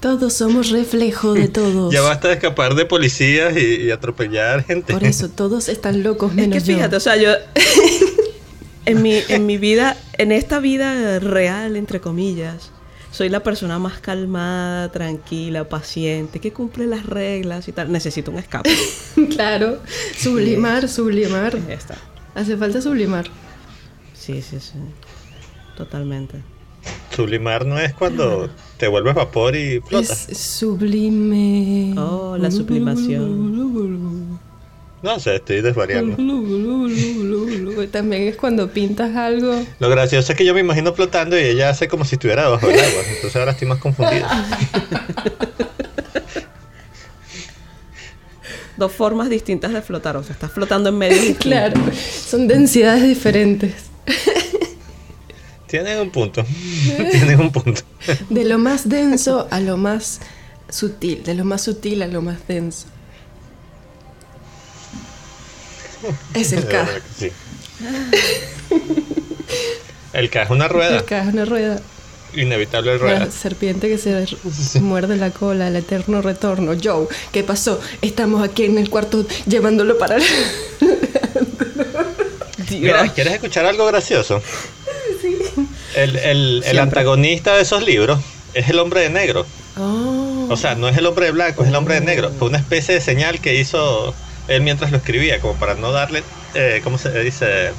[0.00, 1.92] Todos somos reflejo de todos.
[1.92, 4.92] Ya basta de escapar de policías y, y atropellar gente.
[4.92, 6.96] Por eso todos están locos Es menos que fíjate, yo.
[6.98, 7.32] o sea, yo
[8.86, 12.70] en mi, en mi vida, en esta vida real, entre comillas,
[13.10, 17.90] soy la persona más calmada, tranquila, paciente, que cumple las reglas y tal.
[17.90, 18.70] Necesito un escape.
[19.30, 19.78] claro.
[20.16, 21.56] Sublimar, sublimar.
[21.66, 21.96] Ya está.
[22.34, 23.28] Hace falta sublimar.
[24.28, 24.74] Sí, sí, sí.
[25.74, 26.42] Totalmente.
[27.16, 30.28] Sublimar no es cuando te vuelves vapor y flotas.
[30.28, 31.98] Es sublime.
[31.98, 34.38] Oh, la sublimación.
[35.02, 36.14] No sé, estoy desvariando.
[37.90, 39.64] También es cuando pintas algo.
[39.78, 42.66] Lo gracioso es que yo me imagino flotando y ella hace como si estuviera debajo
[42.66, 43.00] del agua.
[43.08, 44.26] Entonces ahora estoy más confundido.
[48.76, 50.18] Dos formas distintas de flotar.
[50.18, 51.34] O sea, estás flotando en medio.
[51.38, 51.80] Claro.
[51.96, 53.87] Son densidades diferentes.
[55.66, 56.44] Tienes un punto.
[57.12, 57.82] Tienes un punto.
[58.30, 60.20] De lo más denso a lo más
[60.70, 61.22] sutil.
[61.24, 62.86] De lo más sutil a lo más denso.
[66.32, 66.86] Es el K.
[67.18, 67.30] sí.
[70.12, 70.98] El K es una rueda.
[70.98, 71.80] El K es una rueda.
[72.34, 73.30] Inevitable La rueda.
[73.30, 76.72] serpiente que se muerde la cola, el eterno retorno.
[76.82, 77.80] Joe, ¿qué pasó?
[78.02, 80.18] Estamos aquí en el cuarto llevándolo para...
[82.70, 84.42] Mira, ¿quieres escuchar algo gracioso?
[85.94, 86.80] El, el- el Siempre.
[86.82, 88.20] antagonista de esos libros
[88.54, 89.46] es el hombre de negro.
[89.76, 90.46] Oh.
[90.50, 92.30] O sea, no es el hombre de blanco, es el hombre de negro.
[92.38, 94.14] Fue una especie de señal que hizo
[94.48, 96.22] él mientras lo escribía, como para no darle,
[96.54, 97.70] eh, ¿cómo se dice?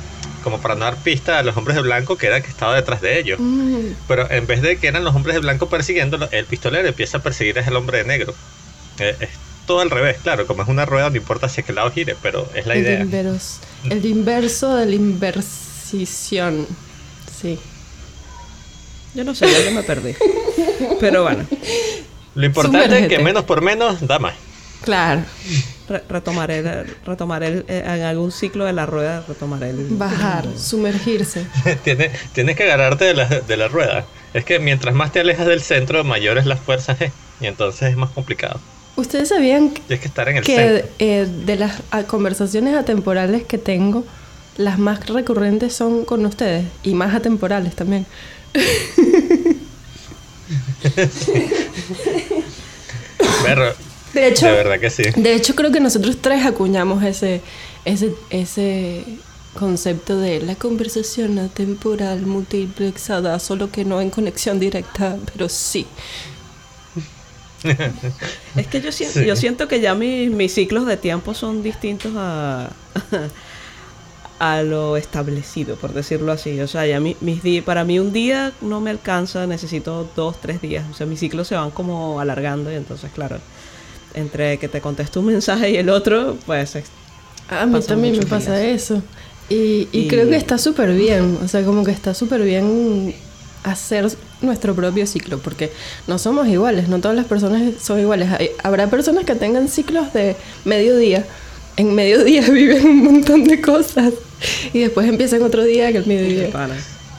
[0.44, 3.02] Como para no dar pista a los hombres de blanco que era que estaba detrás
[3.02, 3.40] de ellos.
[3.42, 7.18] Mm, Pero en vez de que eran los hombres de blanco persiguiéndolo, el pistolero empieza
[7.18, 8.34] a perseguir es el hombre de negro.
[9.00, 9.16] Eh,
[9.70, 12.50] todo al revés, claro, como es una rueda, no importa hacia qué lado gire, pero
[12.56, 13.00] es la el, idea.
[13.04, 16.66] inveros- el inverso de la inversión.
[17.40, 17.60] Sí.
[19.14, 20.16] Yo no sé, ya yo me perdí.
[21.00, 21.46] Pero bueno,
[22.34, 24.34] Lo importante es que menos por menos da más.
[24.84, 25.22] Claro.
[25.88, 29.86] re- retomaré, retomaré el- eh, en algún ciclo de la rueda, retomaré el...
[29.92, 31.46] Bajar, sumergirse.
[31.84, 34.06] tienes, tienes que agarrarte de la, de la rueda.
[34.34, 37.12] Es que mientras más te alejas del centro, mayor es la fuerza G.
[37.42, 38.60] Y entonces es más complicado.
[39.00, 44.04] ¿Ustedes sabían que estar en el que eh, de las ah, conversaciones atemporales que tengo,
[44.58, 48.06] las más recurrentes son con ustedes y más atemporales también?
[53.44, 53.74] Perro,
[54.14, 55.04] De hecho, de verdad que sí.
[55.16, 57.42] de hecho creo que nosotros tres acuñamos ese,
[57.86, 59.06] ese, ese
[59.58, 65.88] concepto de la conversación atemporal multiplexada, solo que no en conexión directa, pero sí.
[68.56, 69.26] Es que yo, sien- Sí.
[69.26, 72.70] yo siento que ya mis, mis ciclos de tiempo son distintos a,
[74.40, 76.60] a lo establecido, por decirlo así.
[76.62, 80.40] O sea, ya mi- mis di- para mí un día no me alcanza, necesito dos,
[80.40, 80.86] tres días.
[80.90, 83.38] O sea, mis ciclos se van como alargando y entonces, claro,
[84.14, 86.86] entre que te contesto un mensaje y el otro, pues es-
[87.50, 88.84] A mí también me pasa días.
[88.84, 89.04] eso.
[89.50, 93.14] Y, y Y- creo que está súper bien, o sea, como que está súper bien
[93.64, 94.10] hacer
[94.42, 95.72] nuestro propio ciclo, porque
[96.08, 98.30] no somos iguales, no todas las personas son iguales.
[98.32, 101.26] Hay- habrá personas que tengan ciclos de mediodía.
[101.78, 104.14] En mediodía viven un montón de cosas
[104.74, 106.50] y después empiezan otro día que el mediodía.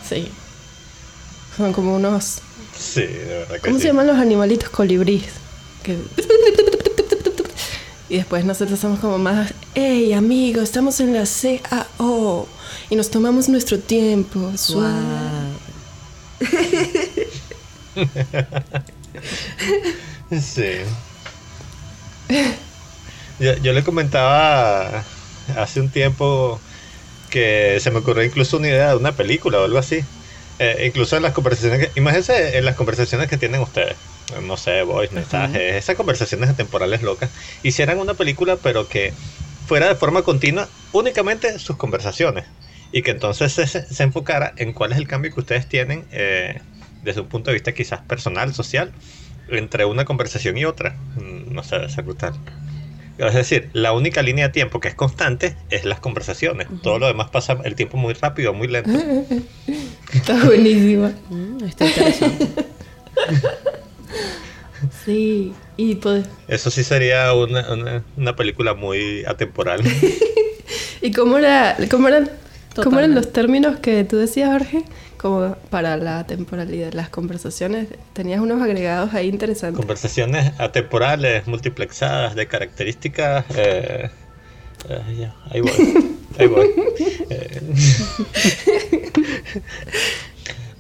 [0.09, 0.29] Sí.
[1.57, 2.39] Son como unos...
[2.79, 3.83] Sí, de verdad que ¿Cómo sí.
[3.83, 5.25] se llaman los animalitos colibríes?
[5.83, 5.97] Que...
[8.09, 12.49] Y después nosotros somos como más, hey amigo, estamos en la CAO
[12.89, 14.51] y nos tomamos nuestro tiempo.
[14.57, 14.91] Suave.
[20.31, 20.85] Sí.
[23.39, 25.05] Yo, yo le comentaba
[25.57, 26.61] hace un tiempo
[27.31, 30.01] que se me ocurrió incluso una idea de una película o algo así.
[30.59, 33.97] Eh, incluso en las conversaciones que, imagínense en las conversaciones que tienen ustedes,
[34.43, 39.19] no sé, voice, mensajes, esas conversaciones temporales locas, hicieran una película pero que
[39.65, 42.47] fuera de forma continua únicamente sus conversaciones
[42.93, 46.61] y que entonces se, se enfocara en cuál es el cambio que ustedes tienen eh,
[47.03, 48.93] desde un punto de vista quizás personal, social,
[49.49, 50.97] entre una conversación y otra.
[51.17, 52.35] Mm, No sé, ser brutal.
[53.19, 56.69] Es decir, la única línea de tiempo que es constante es las conversaciones.
[56.83, 58.91] Todo lo demás pasa el tiempo muy rápido, muy lento.
[60.15, 61.13] Está buenísima.
[61.29, 62.49] Mm, está interesante.
[65.05, 65.53] Sí.
[65.77, 66.27] Y pues...
[66.49, 69.83] Eso sí sería una, una, una película muy atemporal.
[71.03, 72.31] ¿Y cómo, era, cómo, eran,
[72.79, 73.15] cómo eran Totalmente.
[73.15, 74.85] los términos que tú decías, Jorge?
[75.17, 77.89] Como para la temporalidad, las conversaciones.
[78.15, 79.77] Tenías unos agregados ahí interesantes.
[79.77, 83.45] Conversaciones atemporales, multiplexadas, de características...
[83.55, 84.11] eh,
[84.89, 85.73] eh, ya, ahí voy.
[86.39, 86.69] Ahí voy.
[87.33, 87.61] Eh,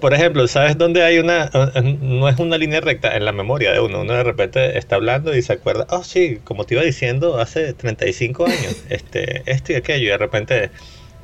[0.00, 1.50] Por ejemplo, ¿sabes dónde hay una...
[1.74, 4.00] eh, No es una línea recta en la memoria de uno.
[4.00, 7.74] Uno de repente está hablando y se acuerda, oh sí, como te iba diciendo hace
[7.74, 10.70] 35 años, este, esto y aquello, y de repente,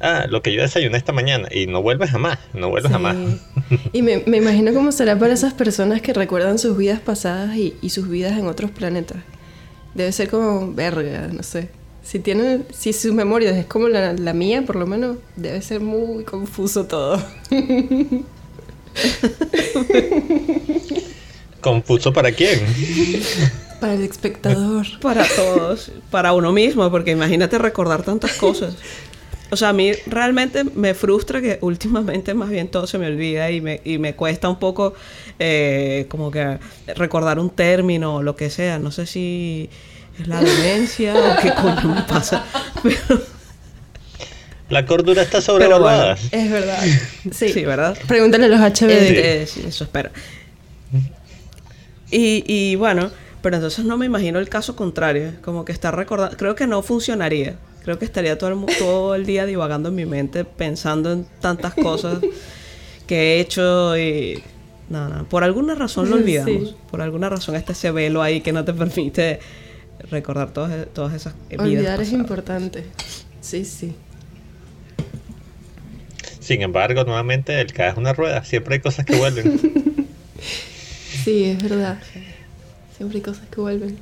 [0.01, 2.93] ah, lo que yo desayuné esta mañana, y no vuelve jamás, no vuelve Sí.
[2.93, 3.17] jamás.
[3.93, 7.75] Y me, me imagino cómo será para esas personas que recuerdan sus vidas pasadas y,
[7.83, 9.19] y sus vidas en otros planetas.
[9.95, 11.71] Debe ser como verga, no sé.
[12.03, 15.81] Si tienen, si su memoria es como la, la mía, por lo menos, debe ser
[15.81, 17.21] muy confuso todo.
[21.61, 22.61] ¿Confuso para quién?
[23.81, 24.87] Para el espectador.
[25.03, 28.75] Para todos, para uno mismo, porque imagínate recordar tantas cosas.
[29.51, 33.51] O sea, a mí realmente me frustra que últimamente más bien todo se me olvida
[33.51, 34.95] y me, y me cuesta un poco
[35.39, 36.59] eh, como que
[36.97, 38.79] recordar un término o lo que sea.
[38.79, 39.71] No sé si
[40.19, 42.45] es la demencia o qué coño me pasa.
[42.83, 43.21] Pero,
[44.69, 46.19] La cordura está sobrevalorada.
[46.33, 46.83] Es verdad.
[47.31, 47.51] Sí.
[47.51, 47.97] sí, ¿verdad?
[48.09, 48.91] Pregúntale a los HBD.
[48.91, 50.11] Eh, eh, sí, eso espero.
[52.11, 53.11] Y, y bueno,
[53.43, 56.83] pero entonces no me imagino el caso contrario, como que estar recordando, creo que no
[56.83, 57.55] funcionaría.
[57.87, 61.25] Creo que estaría todo el, mu- todo el día divagando en mi mente, pensando en
[61.41, 62.19] tantas cosas
[63.07, 64.43] que he hecho y...
[64.91, 66.23] No, no, por alguna razón lo Sí.
[66.23, 66.77] olvidamos.
[66.91, 69.41] Por alguna razón está ese velo ahí que no te permite
[70.11, 72.85] recordar todas, todas esas vidas Olvidar es importante.
[73.41, 73.95] Sí, sí.
[76.41, 78.45] Sin embargo, nuevamente, el cada es una rueda.
[78.45, 79.61] Siempre hay cosas que vuelven.
[81.25, 81.99] Sí, es verdad.
[82.97, 83.99] Siempre hay cosas que vuelven.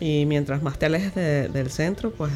[0.00, 2.32] Y mientras más te alejes de- del centro, pues,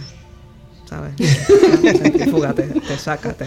[0.88, 1.12] ¿sabes?
[2.30, 3.46] Fúgate, te saca, te...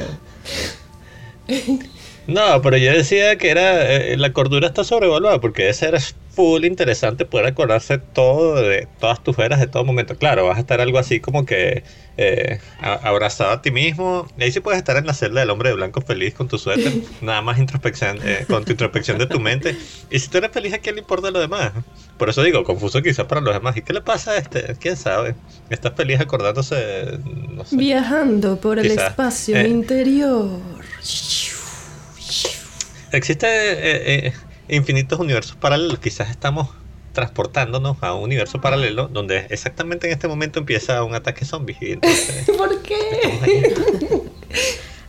[2.28, 5.98] No, pero yo decía que era eh, la cordura está sobrevaluada porque debe ser
[6.38, 10.16] full interesante poder acordarse todo de todas tus eras de todo momento.
[10.16, 11.84] Claro, vas a estar algo así como que
[12.16, 14.28] eh, a- abrazado a ti mismo.
[14.38, 16.60] Y ahí sí puedes estar en la celda del hombre de blanco feliz con tu
[16.60, 19.76] suéter, nada más introspección, eh, con tu introspección de tu mente.
[20.12, 21.72] Y si tú eres feliz, ¿a quién le importa lo demás?
[22.20, 23.76] Por eso digo, confuso quizás para los demás.
[23.76, 24.76] ¿Y qué le pasa a este?
[24.80, 25.34] ¿Quién sabe?
[25.72, 27.18] Está feliz acordándose,
[27.50, 27.76] no sé.
[27.76, 29.08] Viajando por el Quizá.
[29.08, 29.68] espacio Eh.
[29.68, 30.60] interior.
[33.12, 34.34] Existen eh, eh,
[34.70, 36.00] infinitos universos paralelos.
[36.00, 36.70] Quizás estamos
[37.14, 41.76] transportándonos a un universo paralelo donde exactamente en este momento empieza un ataque zombie.
[41.82, 42.96] Y entonces, ¿Por qué?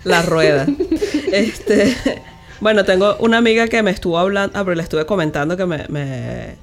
[0.05, 0.66] La rueda.
[1.33, 1.97] Este...
[2.61, 5.87] Bueno, tengo una amiga que me estuvo hablando, ah, pero le estuve comentando que me,
[5.88, 6.57] me-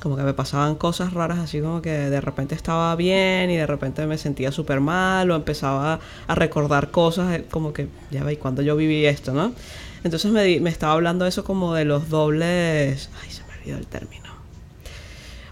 [0.00, 3.66] como que me pasaban cosas raras, así como que de repente estaba bien y de
[3.66, 8.38] repente me sentía súper mal o empezaba a recordar cosas, eh, como que, ya veis,
[8.38, 9.52] cuando yo viví esto, ¿no?
[10.04, 13.78] Entonces me, di- me estaba hablando eso como de los dobles, ay, se me olvidó
[13.78, 14.28] el término.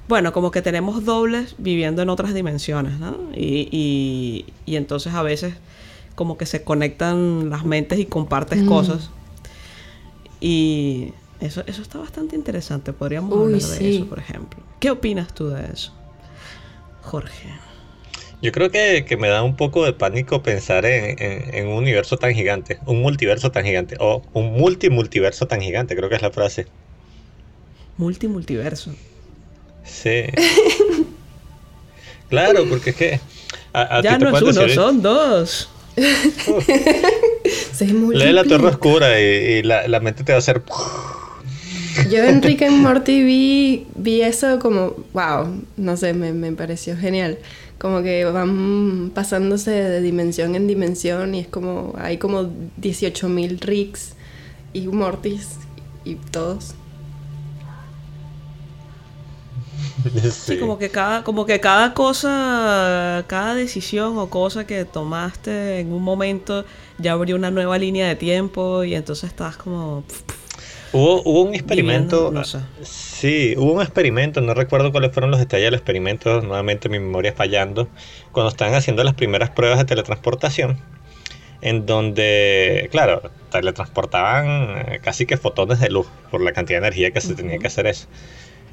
[0.09, 3.17] Bueno, como que tenemos dobles viviendo en otras dimensiones, ¿no?
[3.35, 5.55] Y, y, y entonces a veces
[6.15, 9.11] como que se conectan las mentes y compartes cosas.
[10.41, 12.93] Y eso, eso está bastante interesante.
[12.93, 13.97] Podríamos Uy, hablar de sí.
[13.97, 14.61] eso, por ejemplo.
[14.79, 15.93] ¿Qué opinas tú de eso?
[17.03, 17.51] Jorge.
[18.41, 21.75] Yo creo que, que me da un poco de pánico pensar en, en- en un
[21.75, 26.23] universo tan gigante, un multiverso tan gigante, o un multimultiverso tan gigante, creo que es
[26.23, 26.67] la frase.
[27.97, 28.93] Multimultiverso.
[29.85, 30.25] Sí.
[32.29, 33.21] Claro, porque es que
[33.73, 35.69] a, a ya no es uno, decir, son dos.
[38.13, 38.45] Lee la.
[38.45, 40.63] Torre Oscura y, y la, la mente te va a hacer...
[42.11, 46.97] Yo en Rick and Morty vi, vi eso como, wow, no sé, me, me pareció
[46.97, 47.39] genial.
[47.79, 52.45] Como que van pasándose de dimensión en dimensión y es como, hay como
[52.81, 54.15] 18.000 Ricks
[54.73, 55.59] y Mortys
[56.05, 56.75] y todos.
[60.31, 65.93] Sí, como que cada, como que cada cosa, cada decisión o cosa que tomaste en
[65.93, 66.65] un momento
[66.99, 70.05] ya abrió una nueva línea de tiempo y entonces estás como
[70.97, 72.31] Hubo, hubo un experimento.
[72.33, 72.61] No sé.
[72.83, 77.35] Sí, hubo un experimento, no recuerdo cuáles fueron los detalles del experimento, nuevamente mi memoria
[77.35, 77.89] fallando,
[78.33, 80.79] cuando estaban haciendo las primeras pruebas de teletransportación,
[81.61, 84.47] en donde, claro, teletransportaban
[84.89, 87.67] eh, casi que fotones de luz por la cantidad de energía que se tenía que
[87.67, 88.07] hacer eso.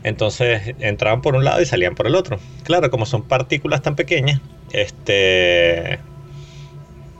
[0.03, 2.39] Entonces entraban por un lado y salían por el otro.
[2.63, 4.39] Claro, como son partículas tan pequeñas,
[4.71, 5.99] este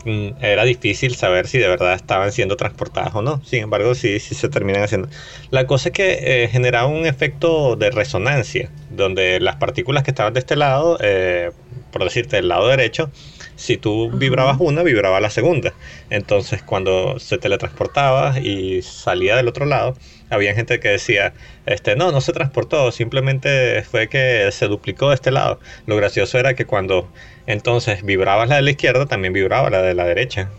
[0.06, 3.42] era difícil saber si de verdad estaban siendo transportadas o no.
[3.46, 5.08] Sin embargo, sí, sí se terminan haciendo.
[5.50, 10.34] La cosa es que eh, generaba un efecto de resonancia, donde las partículas que estaban
[10.34, 11.52] de este lado, eh,
[11.92, 13.12] por decirte, del lado derecho,
[13.56, 15.74] si tú vibrabas una, vibraba la segunda.
[16.10, 19.96] Entonces, cuando se teletransportaba y salía del otro lado,
[20.30, 21.34] había gente que decía,
[21.66, 25.60] este, no, no se transportó, simplemente fue que se duplicó de este lado.
[25.86, 27.08] Lo gracioso era que cuando
[27.48, 30.50] entonces vibrabas la de la izquierda, también vibraba la de la derecha.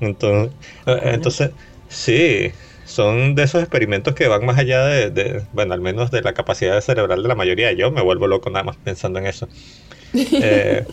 [0.00, 0.52] Entonces,
[0.86, 1.50] eh, entonces
[1.88, 2.52] sí,
[2.84, 6.34] son de esos experimentos que van más allá de, de, bueno, al menos de la
[6.34, 7.72] capacidad cerebral de la mayoría.
[7.72, 9.48] Yo me vuelvo loco nada más pensando en eso.
[10.14, 10.84] Eh,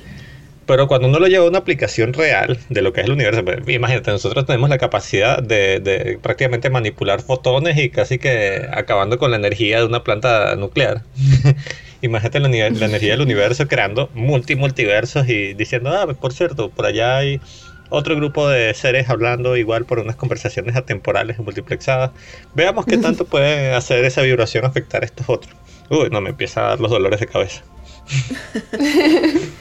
[0.66, 3.44] pero cuando uno lo lleva a una aplicación real de lo que es el universo,
[3.44, 9.18] pues, imagínate, nosotros tenemos la capacidad de, de prácticamente manipular fotones y casi que acabando
[9.18, 11.02] con la energía de una planta nuclear.
[12.02, 17.18] imagínate la, energía del universo creando multi multiversos y diciendo, ah, por cierto, por allá
[17.18, 17.42] hay
[17.90, 22.12] otro grupo de seres hablando igual por unas conversaciones atemporales multiplexadas.
[22.54, 25.56] Veamos qué tanto puede hacer esa vibración afectar a estos otros.
[25.90, 27.64] Uy, no, me empieza a dar los dolores de cabeza.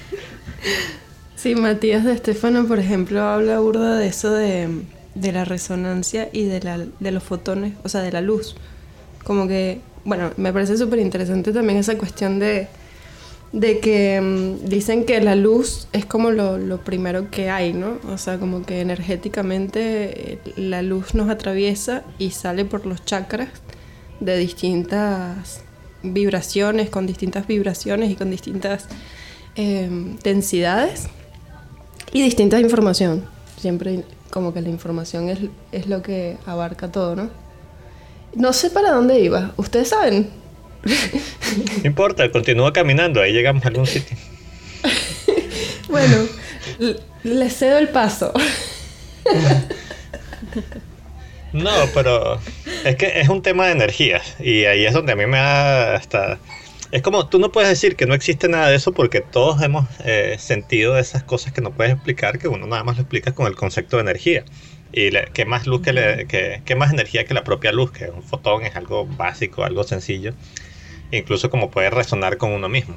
[1.39, 4.69] Sí, Matías de Estefano, por ejemplo, habla burda de eso de,
[5.15, 8.57] de la resonancia y de, la, de los fotones, o sea, de la luz.
[9.23, 12.67] Como que, bueno, me parece súper interesante también esa cuestión de,
[13.53, 17.99] de que mm, dicen que la luz es como lo, lo primero que hay, ¿no?
[18.11, 23.51] O sea, como que energéticamente eh, la luz nos atraviesa y sale por los chakras
[24.21, 25.61] de distintas
[26.03, 28.87] vibraciones, con distintas vibraciones y con distintas
[29.57, 29.91] eh,
[30.25, 31.09] densidades
[32.15, 33.27] y distinta información.
[33.59, 35.39] Siempre como que la información es,
[35.71, 37.48] es lo que abarca todo, ¿no?
[38.39, 39.53] No sé para dónde iba.
[39.57, 40.31] ¿Ustedes saben?
[40.85, 44.17] No importa, continúa caminando, ahí llegamos a algún sitio.
[45.89, 46.29] Bueno,
[47.25, 48.31] le cedo el paso.
[51.55, 52.39] No, pero
[52.85, 55.97] es que es un tema de energías y ahí es donde a mí me da
[55.97, 56.39] hasta...
[56.93, 59.87] Es como, tú no puedes decir que no existe nada de eso porque todos hemos
[60.05, 63.47] eh, sentido esas cosas que no puedes explicar, que uno nada más lo explica con
[63.47, 64.45] el concepto de energía.
[64.93, 67.93] Y le- qué más luz que, le- que- qué más energía que la propia luz,
[67.93, 70.35] que un fotón es algo básico, algo sencillo,
[71.11, 72.97] incluso como puede resonar con uno mismo.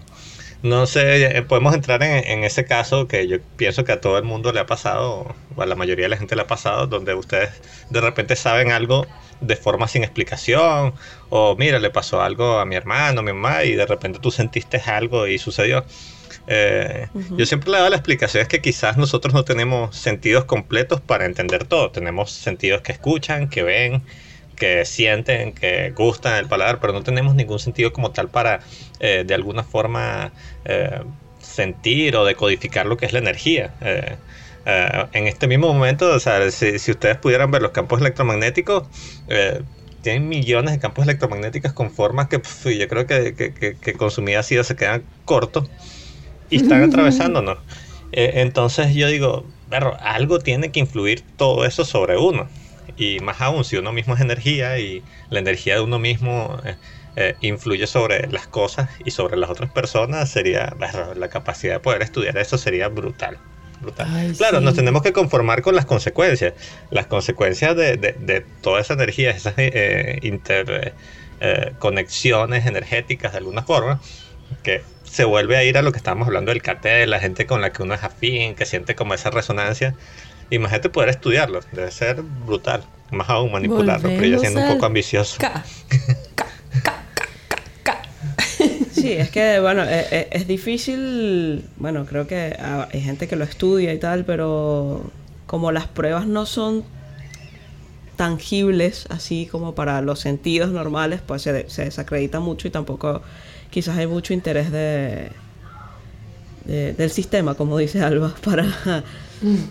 [0.64, 4.18] No sé, eh, podemos entrar en, en ese caso que yo pienso que a todo
[4.18, 6.88] el mundo le ha pasado, o a la mayoría de la gente le ha pasado,
[6.88, 7.52] donde ustedes
[7.90, 10.96] de repente saben algo de forma sin explicación,
[11.30, 14.32] o mira, le pasó algo a mi hermano, a mi mamá, y de repente tú
[14.32, 15.86] sentiste algo y sucedió.
[16.54, 21.00] Eh, Yo siempre le doy la explicación es que quizás nosotros no tenemos sentidos completos
[21.00, 21.92] para entender todo.
[21.92, 24.02] Tenemos sentidos que escuchan, que ven,
[24.58, 28.60] que sienten, que gustan el paladar, pero no tenemos ningún sentido como tal para
[29.00, 30.34] eh, de alguna forma
[30.66, 31.00] eh,
[31.40, 33.74] sentir o decodificar lo que es la energía.
[33.80, 34.18] Eh,
[34.66, 38.90] eh, en este mismo momento, o sea, si, si ustedes pudieran ver los campos electromagnéticos,
[40.02, 42.42] tienen millones de campos electromagnéticos con formas que
[42.78, 45.70] yo creo que, que, que, que con su medida se quedan cortos
[46.52, 47.60] y están atravesándonos.
[48.12, 52.50] Eh, entonces yo digo, "Berro, algo tiene que influir todo eso sobre uno.
[52.98, 56.78] Y más aún, si uno mismo es energía y la energía de uno mismo eh,
[57.16, 60.76] eh, influye sobre las cosas y sobre las otras personas, sería
[61.16, 63.42] la capacidad de poder estudiar eso sería brutal.
[63.80, 64.08] brutal.
[64.10, 64.66] Ay, claro, sí.
[64.66, 66.54] nos tenemos que conformar con las consecuencias.
[66.90, 70.96] Las consecuencias de, de- de toda esa energía, esas eh, inter,
[71.40, 74.02] eh, conexiones energéticas de alguna forma,
[74.64, 77.60] que se vuelve a ir a lo que estábamos hablando del de la gente con
[77.60, 79.94] la que uno es afín, que siente como esa resonancia.
[80.50, 82.86] Imagínate poder estudiarlo, debe ser brutal.
[83.12, 85.36] Más aún manipularlo, pero yo Volvemos siendo un poco ambicioso.
[85.38, 85.66] K.
[86.86, 86.94] K,
[87.84, 88.02] K.
[88.94, 93.44] Sí, es que, bueno, e- e- es, difícil, bueno, creo que hay gente que lo
[93.44, 95.12] estudia y tal, pero
[95.46, 96.86] como las pruebas no son
[98.16, 103.22] tangibles, así como para los sentidos normales, pues se, se desacredita mucho y tampoco
[103.72, 105.32] quizás hay mucho interés de,
[106.66, 108.66] de- del sistema, como dice Alba, para,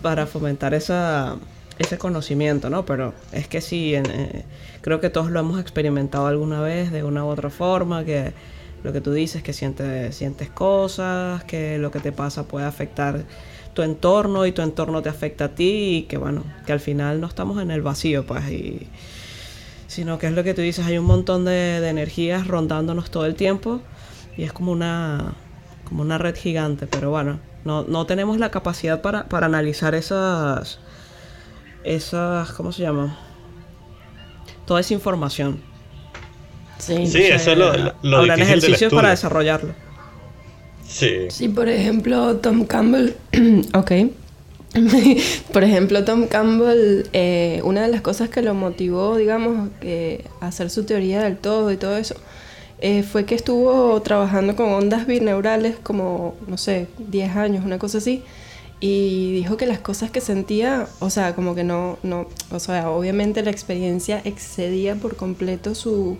[0.01, 1.37] para fomentar esa,
[1.79, 2.85] ese conocimiento, ¿no?
[2.85, 4.43] Pero es que sí, en- eh,
[4.81, 8.33] creo que todos lo hemos experimentado alguna vez de una u otra forma, que
[8.83, 13.23] lo que tú dices, que sientes, sientes cosas, que lo que te pasa puede afectar
[13.75, 17.21] tu entorno y tu entorno te afecta a ti y que bueno, que al final
[17.21, 18.87] no estamos en el vacío, pues, y
[19.87, 23.35] sino que es lo que tú dices, hay un montón de energías rondándonos todo el
[23.35, 23.81] tiempo
[24.37, 25.33] y es como una,
[25.85, 30.79] como una red gigante, pero bueno, no, no tenemos la capacidad para, para analizar esas,
[31.83, 33.17] esas, ¿cómo se llama?
[34.65, 35.59] Toda esa información.
[36.77, 37.05] Sí.
[37.05, 39.73] Sí, eso es lo, lo, Habrán difícil del ejercicios para desarrollarlo.
[40.87, 41.27] Sí.
[41.29, 43.13] Sí, por ejemplo, Tom Campbell.
[43.73, 43.91] ok.
[45.53, 50.47] por ejemplo, Tom Campbell, eh, una de las cosas que lo motivó, digamos, eh, a
[50.47, 52.15] hacer su teoría del todo y todo eso,
[52.81, 57.99] eh, fue que estuvo trabajando con ondas bineurales como, no sé, 10 años, una cosa
[57.99, 58.23] así.
[58.79, 62.89] Y dijo que las cosas que sentía, o sea, como que no, no, o sea,
[62.89, 66.17] obviamente la experiencia excedía por completo su,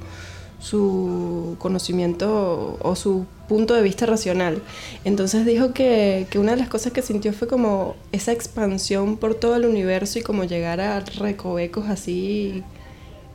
[0.60, 4.62] su conocimiento o su punto de vista racional.
[5.04, 9.34] Entonces dijo que, que una de las cosas que sintió fue como esa expansión por
[9.34, 12.64] todo el universo y como llegar a recovecos así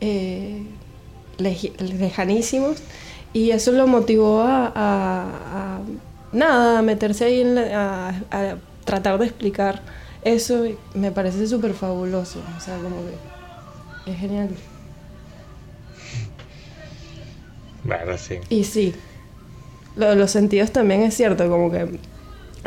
[0.01, 0.63] eh,
[1.39, 2.77] lejanísimos.
[3.37, 5.81] Y eso lo motivó a, a- a-
[6.33, 9.83] nada, a meterse ahí en la- a, a tratar de explicar
[10.25, 10.65] eso.
[10.95, 12.41] me parece súper fabuloso.
[12.57, 12.97] O sea, como
[14.05, 14.49] que es genial.
[17.85, 18.37] Bueno, sí.
[18.49, 18.95] Y sí,
[19.97, 21.99] lo de los sentidos también es cierto, como que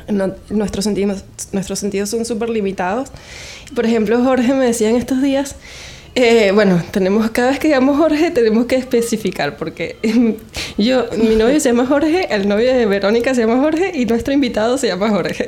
[0.08, 3.10] no- nuestros, sentidos, nuestros sentidos son súper limitados.
[3.76, 5.56] Por ejemplo, Jorge me decía en estos días,
[6.20, 9.98] eh, bueno, tenemos cada vez que digamos Jorge tenemos que especificar, porque
[10.78, 14.34] yo, mi novio se llama Jorge, el novio de Verónica se llama Jorge y nuestro
[14.34, 15.48] invitado se llama Jorge.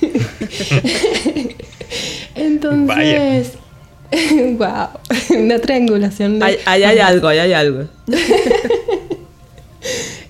[2.34, 3.52] Entonces,
[4.58, 4.88] wow,
[5.30, 6.44] una triangulación de...
[6.44, 7.84] Ahí ahí hay algo, ahí hay algo.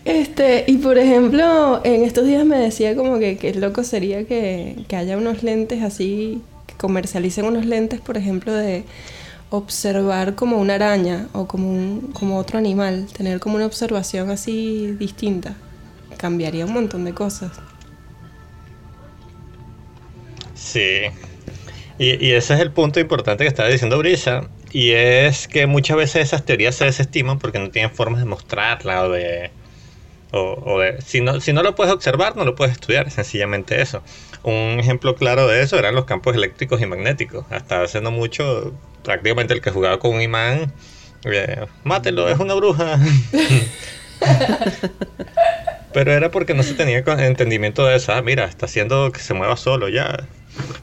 [0.05, 4.77] Este, y por ejemplo, en estos días me decía como que qué loco sería que,
[4.89, 8.85] que haya unos lentes así, que comercialicen unos lentes, por ejemplo, de
[9.53, 14.97] observar como una araña o como, un, como otro animal, tener como una observación así
[14.99, 15.55] distinta.
[16.17, 17.53] Cambiaría un montón de cosas.
[20.55, 21.03] Sí.
[21.99, 24.49] Y, y ese es el punto importante que estaba diciendo Brisa.
[24.73, 29.03] Y es que muchas veces esas teorías se desestiman porque no tienen formas de mostrarla
[29.05, 29.51] o de.
[30.31, 33.07] O, o de si, no, si no lo puedes observar, no lo puedes estudiar.
[33.07, 34.03] es Sencillamente eso.
[34.45, 37.45] Un ejemplo claro de eso eran los campos eléctricos y magnéticos.
[37.51, 38.73] Hasta hace no mucho,
[39.05, 40.73] prácticamente el que jugaba con un imán.
[41.25, 42.99] eh, Mátelo, es una bruja.
[45.93, 48.13] Pero era porque no se tenía entendimiento de eso.
[48.13, 50.27] Ah, mira, está haciendo que se mueva solo ya.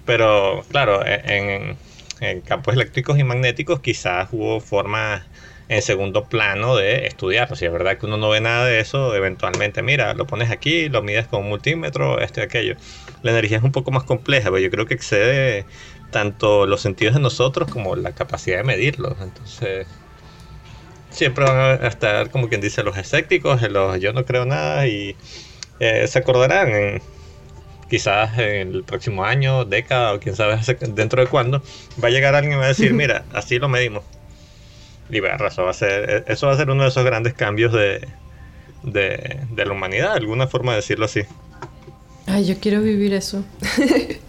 [0.05, 1.77] Pero claro, e- en,
[2.19, 5.23] en campos eléctricos y magnéticos quizás hubo formas
[5.69, 7.55] en segundo plano de estudiarlo.
[7.55, 10.89] Si es verdad que uno no ve nada de eso, eventualmente, mira, lo pones aquí,
[10.89, 12.75] lo mides con un multímetro, esto y aquello.
[13.21, 15.65] La energía es un poco más compleja, pero yo creo que excede
[16.11, 19.15] tanto los sentidos de nosotros como la capacidad de medirlos.
[19.21, 19.87] Entonces,
[21.11, 25.15] siempre van a estar, como quien dice, los escépticos, los yo no creo nada y
[25.79, 27.01] eh, se acordarán en,
[27.89, 30.59] quizás en el próximo año, década o quién sabe
[30.93, 31.61] dentro de cuándo,
[32.03, 34.03] va a llegar alguien y va a decir, mira, así lo medimos.
[35.09, 37.73] Y verá, eso va a ser, eso va a ser uno de esos grandes cambios
[37.73, 38.07] de,
[38.83, 41.21] de, de la humanidad, alguna forma de decirlo así.
[42.27, 43.43] Ay, yo quiero vivir eso.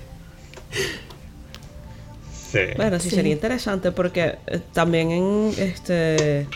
[2.51, 2.59] Sí.
[2.77, 3.17] Bueno, sí, Sí.
[3.17, 6.47] sería interesante porque eh, también en este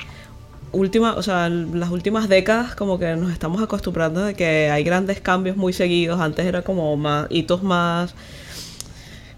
[0.72, 5.20] última, o sea, las últimas décadas como que nos estamos acostumbrando de que hay grandes
[5.20, 6.20] cambios muy seguidos.
[6.20, 8.14] Antes era como más hitos más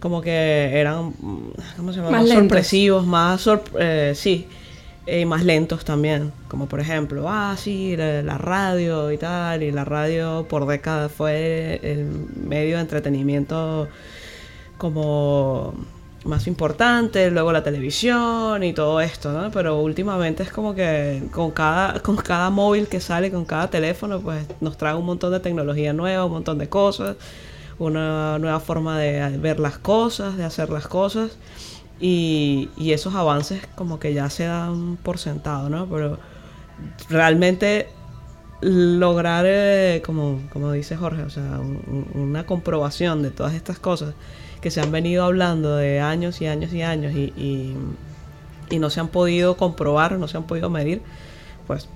[0.00, 2.10] como que eran mm, ¿cómo se llama?
[2.12, 4.46] Más sorpresivos, más sor- eh, sí,
[5.06, 6.32] y más lentos también.
[6.48, 11.12] Como por ejemplo, ah, sí, la, la radio y tal, y la radio por décadas
[11.12, 13.88] fue el medio de entretenimiento
[14.78, 15.74] como
[16.26, 19.50] más importante, luego la televisión y todo esto, ¿no?
[19.50, 24.20] Pero últimamente es como que con cada, con cada móvil que sale, con cada teléfono,
[24.20, 27.16] pues nos trae un montón de tecnología nueva, un montón de cosas,
[27.78, 31.38] una nueva forma de ver las cosas, de hacer las cosas.
[32.00, 35.86] Y, y esos avances como que ya se dan por sentado, ¿no?
[35.86, 36.18] Pero
[37.08, 37.88] realmente
[38.60, 43.78] lograr, eh, como, como dice Jorge, o sea, un- un- una comprobación de todas estas
[43.78, 44.14] cosas
[44.60, 47.76] que se han venido hablando de años y años y años y, y-
[48.70, 51.00] y no se han podido comprobar, no se han podido medir,
[51.66, 51.88] pues,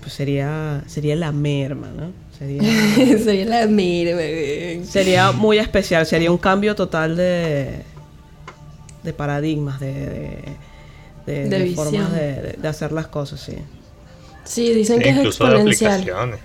[0.00, 2.10] pues sería, sería la merma, ¿no?
[2.38, 2.62] Sería,
[3.24, 4.80] Soy la bebé.
[4.84, 7.82] sería muy especial, sería un cambio total de,
[9.08, 10.38] de paradigmas, de, de,
[11.26, 11.86] de- De de visión.
[11.86, 13.56] formas de, de- de hacer las cosas, sí.
[14.44, 15.92] Sí, dicen E que es incluso de exponencial.
[16.00, 16.40] aplicaciones.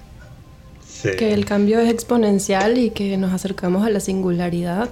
[0.88, 1.09] Sí.
[1.18, 4.89] Que el cambio es exponencial y que nos acercamos a la singularidad,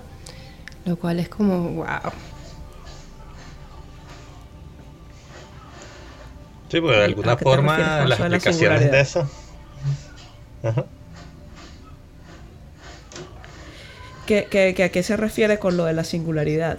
[0.85, 1.85] lo cual es como, wow.
[6.69, 9.29] Sí, porque de ¿Y alguna forma las la aplicaciones de eso.
[10.63, 10.85] Ajá.
[14.25, 16.77] ¿Qué, qué- qué- ¿A qué se refiere con lo de la singularidad?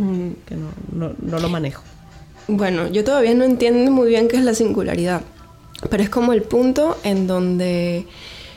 [0.00, 1.82] Mm, Que no, no, no lo manejo.
[2.48, 5.22] Bueno, yo todavía no entiendo muy bien qué es la singularidad,
[5.90, 8.06] pero es como el punto en donde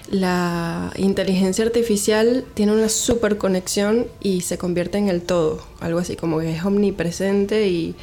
[0.10, 6.16] la inteligencia artificial tiene una super conexión y se convierte en el todo, algo así
[6.16, 7.96] como que es omnipresente y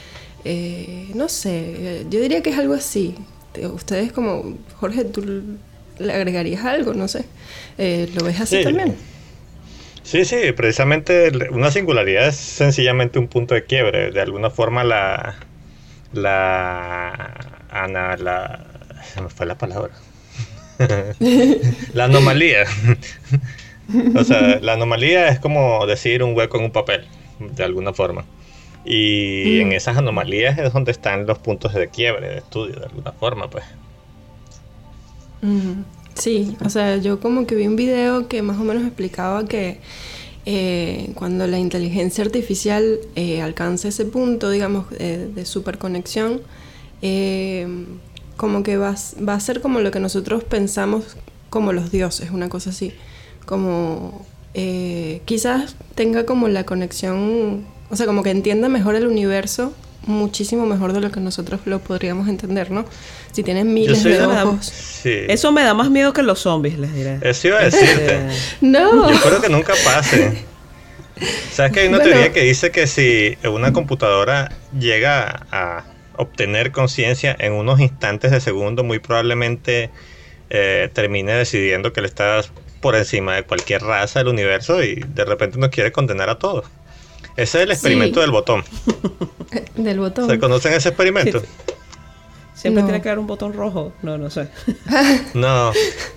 [0.44, 3.14] eh, no sé, yo diría que es algo así.
[3.52, 5.22] Te- Ustedes como, Jorge, tú
[5.98, 7.24] le agregarías algo, no sé,
[7.78, 8.62] Eh, ¿lo ves así Sí.
[8.64, 8.94] también?
[10.10, 14.10] Sí, sí, precisamente una singularidad es sencillamente un punto de quiebre.
[14.10, 15.36] De alguna forma la...
[16.12, 17.36] La...
[17.70, 18.66] Ana, la...
[19.04, 19.94] Se me fue la palabra.
[21.94, 22.64] la anomalía.
[24.16, 27.06] o sea, la anomalía es como decir un hueco en un papel,
[27.38, 28.24] de alguna forma.
[28.84, 29.62] Y Mm.
[29.62, 33.48] en esas anomalías es donde están los puntos de quiebre de estudio, de alguna forma,
[33.50, 33.64] pues.
[36.14, 39.78] Sí, o sea, yo como que vi un video que más o menos explicaba que
[40.46, 46.42] eh, cuando la inteligencia artificial eh, alcanza ese punto, digamos, eh, de superconexión,
[47.02, 47.66] eh,
[48.36, 48.94] como que va,
[49.26, 51.16] va a ser como lo que nosotros pensamos
[51.50, 52.92] como los dioses, una cosa así.
[53.44, 59.72] Como eh, quizás tenga como la conexión, o sea, como que entienda mejor el universo
[60.06, 62.84] muchísimo mejor de lo que nosotros lo podríamos entender, ¿no?
[63.32, 64.66] Si tienen miles de ojos.
[64.66, 65.24] Sí.
[65.28, 67.18] Eso me da más miedo que los zombies, les diré.
[67.22, 68.20] Eso iba a decirte.
[68.60, 69.08] No.
[69.08, 70.44] Yo espero que nunca pase.
[71.52, 72.12] ¿Sabes que hay una Bueno.
[72.12, 75.84] teoría que dice que si una computadora llega a
[76.16, 79.90] obtener conciencia en unos instantes de segundo, muy probablemente
[80.48, 85.24] eh, termine decidiendo que le estás por encima de cualquier raza del universo y de
[85.24, 86.64] repente nos quiere condenar a todos?
[87.40, 88.20] Ese es el experimento Sí.
[88.22, 88.64] del botón.
[89.76, 90.28] Del botón.
[90.28, 91.40] ¿Se conocen ese experimento?
[91.40, 91.46] Sí.
[92.54, 92.88] Siempre No.
[92.88, 93.92] tiene que haber un botón rojo.
[94.02, 94.48] No, no sé.
[95.34, 95.72] No,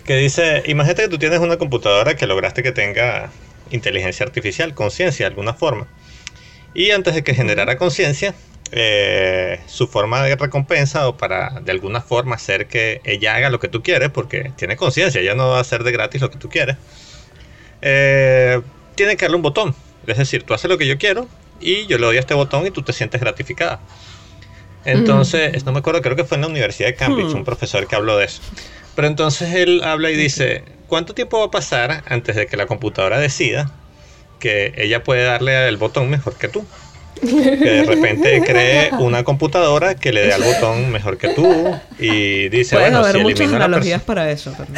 [0.06, 3.30] que dice, imagínate que tú tienes una computadora que lograste que tenga
[3.72, 5.88] inteligencia artificial, conciencia de alguna forma.
[6.74, 8.36] Y antes de que generara conciencia,
[8.72, 13.60] eh, su forma de recompensa o para de alguna forma hacer que ella haga lo
[13.60, 16.38] que tú quieres, porque tiene conciencia, ella no va a hacer de gratis lo que
[16.38, 16.76] tú quieres,
[17.82, 18.62] eh,
[18.96, 19.76] tiene que darle un botón.
[20.08, 21.28] Es decir, tú haces lo que yo quiero
[21.60, 23.80] y yo le doy a este botón y tú te sientes gratificada.
[24.86, 27.38] Entonces, no me acuerdo, creo que fue en la Universidad de Cambridge, Hmm.
[27.38, 28.42] un profesor que habló de eso.
[28.96, 32.66] Pero entonces él habla y dice, ¿cuánto tiempo va a pasar antes de que la
[32.68, 33.72] computadora decida
[34.40, 36.66] que ella puede darle el botón mejor que tú?
[37.22, 41.48] Que de repente cree una computadora que le dé al botón mejor que tú
[41.98, 44.54] y dice, Pueden bueno, haber si muchas analogías para eso.
[44.58, 44.70] pero-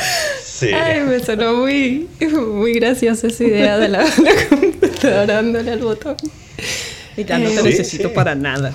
[0.46, 0.72] Sí.
[0.72, 2.08] Ay, me sonó muy,
[2.54, 4.75] muy graciosa esa idea de la, la computadora
[5.26, 6.16] dándole al botón.
[7.18, 8.14] Y ya no te Eh, Sí, necesito sí.
[8.16, 8.74] para nada.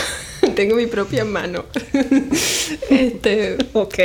[0.56, 1.64] Tengo mi propia mano.
[2.90, 3.98] Este, Ok.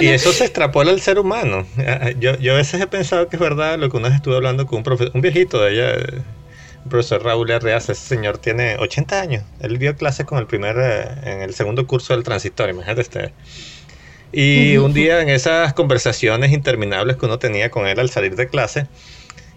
[0.00, 1.66] Y, eso se extrapola al ser humano.
[1.78, 4.36] Ah, Yo, yo a veces he pensado que es verdad lo que una vez estuve
[4.36, 6.04] hablando con un, profe- un viejito de ella, eh,
[6.84, 7.90] el profesor Raúl Arreaza.
[7.92, 9.42] Ese señor tiene 80 años.
[9.60, 13.30] Él dio clases con el primer, eh, en el segundo curso del transitorio, imagínate usted.
[14.30, 18.48] Y un día en esas conversaciones interminables que uno tenía con él al salir de
[18.48, 18.88] clase,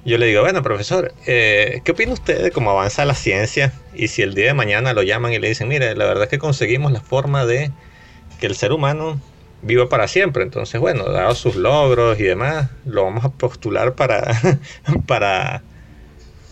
[0.06, 3.84] Yo le digo, bueno, profesor, eh, ¿qué opina usted de cómo avanza la ciencia?
[3.94, 6.30] Y si el día de mañana lo llaman y le dicen, mire, la verdad es
[6.30, 7.76] que conseguimos la forma de
[8.38, 9.24] que el ser humano
[9.62, 10.44] viva para siempre.
[10.44, 14.40] Entonces, bueno, dado sus logros y demás, lo vamos a postular para,
[15.08, 15.66] para,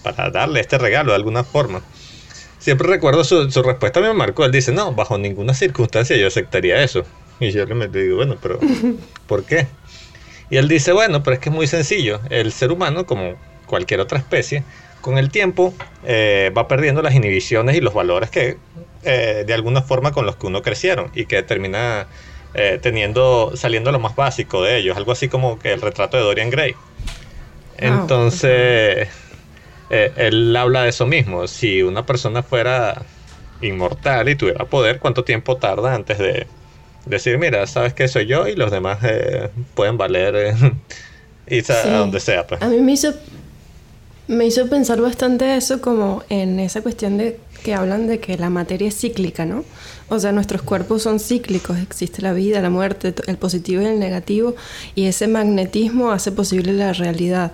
[0.02, 1.86] para darle este regalo de alguna forma.
[2.58, 4.46] Siempre recuerdo su, su respuesta, me marcó.
[4.46, 7.06] Él dice, no, bajo ninguna circunstancia yo aceptaría eso.
[7.42, 8.60] Y yo le digo, bueno, pero
[9.28, 9.68] ¿por qué?
[10.50, 12.20] Y él dice, bueno, pero es que es muy sencillo.
[12.30, 13.36] El ser humano, como
[13.66, 14.64] cualquier otra especie,
[15.02, 15.74] con el tiempo
[16.06, 18.58] eh, va perdiendo las inhibiciones y los valores que
[19.04, 22.08] eh, de alguna forma con los que uno crecieron y que termina
[22.54, 26.24] eh, teniendo, saliendo lo más básico de ellos, algo así como que el retrato de
[26.24, 26.76] Dorian Gray.
[27.78, 29.08] Entonces,
[29.90, 31.48] él habla de eso mismo.
[31.48, 33.04] Si una persona fuera
[33.62, 36.46] inmortal y tuviera poder, ¿cuánto tiempo tarda antes de,
[37.10, 40.54] decir, mira, sabes que soy yo y los demás eh, pueden valer eh,
[41.48, 42.46] y a donde sea.
[42.48, 42.62] Pues.
[42.62, 43.14] A mí me hizo,
[44.28, 48.50] me hizo pensar bastante eso como en esa cuestión de que hablan de que la
[48.50, 49.66] materia es cíclica, ¿no?
[50.08, 54.00] O sea, nuestros cuerpos son cíclicos, existe la vida, la muerte, el positivo y el
[54.00, 54.56] negativo,
[54.96, 57.52] y ese magnetismo hace posible la realidad.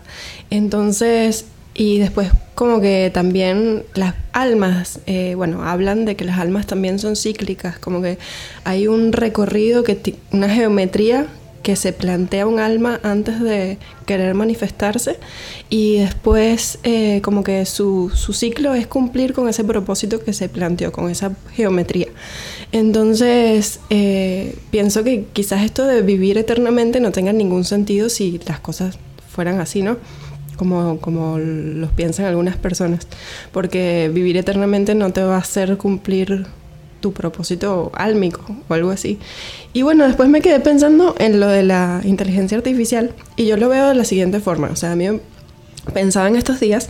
[0.50, 1.46] Entonces,
[1.76, 7.00] y después como que también las almas, eh, bueno, hablan de que las almas también
[7.00, 8.18] son cíclicas, como que
[8.64, 11.28] hay un recorrido, que una geometría
[11.64, 15.18] que se plantea un alma antes de querer manifestarse
[15.68, 20.48] y después eh, como que su, su, ciclo es cumplir con ese propósito que se
[20.48, 22.08] planteó, con esa geometría.
[22.72, 28.60] Entonces eh, pienso que quizás esto de vivir eternamente no tenga ningún sentido si las
[28.60, 29.98] cosas fueran así, ¿no?
[30.56, 33.08] Como, como los piensan algunas personas,
[33.52, 36.46] porque vivir eternamente no te va a hacer cumplir
[37.00, 39.20] tu propósito álmico o algo así.
[39.74, 43.70] Y bueno, después me quedé pensando en lo de la inteligencia artificial y yo lo
[43.70, 45.08] veo de la siguiente forma, o sea, a mí
[45.94, 46.90] pensaba en estos días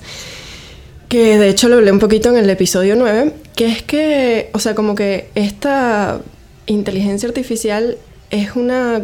[1.09, 4.59] que de hecho lo hablé un poquito en el episodio 9, que es que, o
[4.59, 6.21] sea, como que esta
[6.65, 7.97] inteligencia artificial
[8.31, 9.03] es una,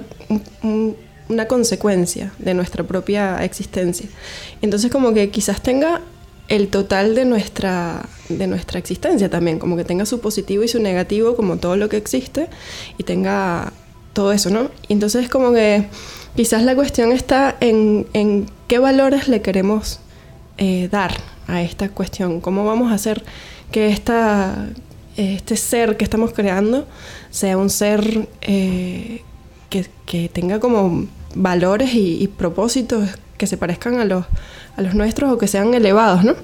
[1.31, 4.07] una consecuencia de nuestra propia existencia.
[4.61, 6.01] Entonces como que quizás tenga
[6.47, 10.81] el total de nuestra, de nuestra existencia también, como que tenga su positivo y su
[10.81, 12.49] negativo como todo lo que existe
[12.97, 13.71] y tenga
[14.11, 14.69] todo eso, ¿no?
[14.89, 15.85] Entonces como que
[16.35, 20.01] quizás la cuestión está en, en qué valores le queremos
[20.57, 21.13] eh, dar
[21.47, 23.23] a esta cuestión, cómo vamos a hacer
[23.71, 24.67] que esta,
[25.15, 26.85] este ser que estamos creando
[27.29, 29.21] sea un ser eh,
[29.69, 34.25] que, que tenga como valores y, propósitos que se parezcan a los,
[34.75, 36.35] a los nuestros o que sean elevados, ¿no?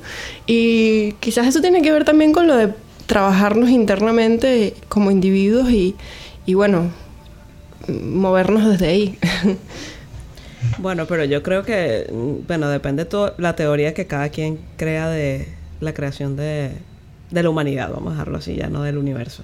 [0.46, 2.74] Y quizás eso tiene que ver también con lo de
[3.06, 5.96] trabajarnos internamente como individuos y,
[6.46, 6.92] y bueno,
[7.88, 9.18] movernos desde ahí.
[10.80, 12.12] Bueno, pero yo creo que,
[12.48, 15.48] bueno, depende de la teoría que cada quien crea de
[15.80, 16.72] la creación de,
[17.32, 19.44] de la humanidad, vamos a dejarlo así, ya no del universo.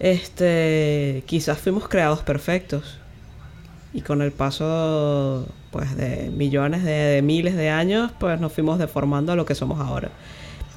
[0.00, 2.99] Este, quizás fuimos creados perfectos
[3.92, 9.32] y con el paso pues de millones de, miles de años pues nos fuimos deformando
[9.32, 10.10] a lo que somos ahora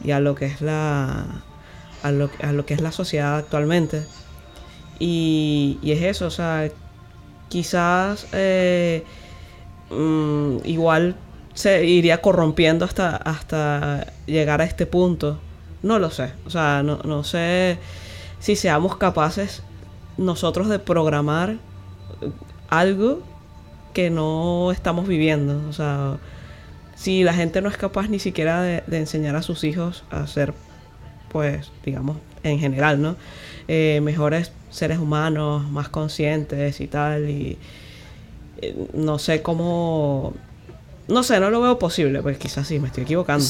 [0.04, 1.26] y a lo que es la
[2.02, 4.04] a lo, a lo que es la sociedad actualmente.
[5.00, 6.70] Y, y es eso o sea
[7.50, 9.04] quizás eh,
[9.90, 11.16] mm, igual
[11.54, 15.40] se iría corrompiendo hasta hasta llegar a este punto.
[15.84, 17.78] No lo sé o sea no, no sé
[18.40, 19.62] si seamos capaces
[20.18, 21.58] nosotros de programar
[22.80, 23.22] algo
[23.94, 25.62] que no estamos viviendo.
[25.70, 26.18] O sea,
[26.96, 30.54] si la gente no es capaz ni siquiera de, enseñar a sus hijos a ser,
[31.32, 33.16] pues, digamos, en general, ¿no?
[33.68, 37.30] Eh, mejores seres humanos, más conscientes y tal.
[37.30, 37.58] Y
[38.62, 40.34] eh, no sé cómo...
[41.06, 43.46] No sé, no lo veo posible, pues quizás sí, me estoy equivocando.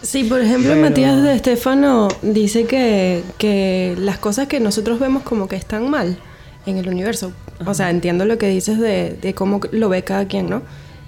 [0.00, 5.46] Sí, por ejemplo, Matías de Estefano dice que, que las cosas que nosotros vemos como
[5.46, 6.16] que están mal
[6.64, 7.32] en el universo.
[7.66, 10.62] O sea, entiendo lo que dices de, de, cómo lo ve cada quien, ¿no?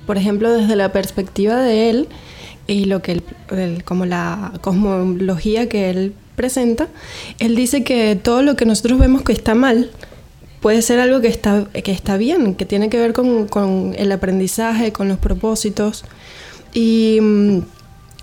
[0.07, 2.09] Por ejemplo, desde la perspectiva de él
[2.66, 6.88] y lo que él, como la cosmología que él presenta,
[7.38, 9.90] él dice que todo lo que nosotros vemos que está mal
[10.61, 14.11] puede ser algo que está, que está bien, que tiene que ver con, con el
[14.12, 16.04] aprendizaje, con los propósitos.
[16.74, 17.59] Y, mm,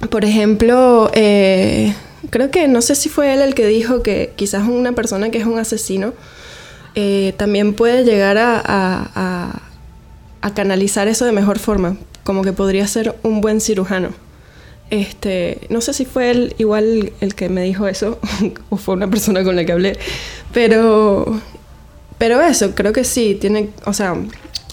[0.09, 1.93] por ejemplo, eh,
[2.29, 5.37] creo que no sé si fue él el que dijo que quizás una persona que
[5.37, 6.13] es un asesino,
[6.95, 9.61] eh, también puede llegar a,
[10.53, 14.09] canalizar eso de mejor forma, como que podría ser un buen cirujano.
[14.89, 18.19] Este, no sé si fue él igual el que me dijo eso
[18.69, 19.97] o fue una persona con la que hablé,
[20.53, 21.41] pero,
[22.19, 24.15] pero eso, creo que sí, tiene, o sea,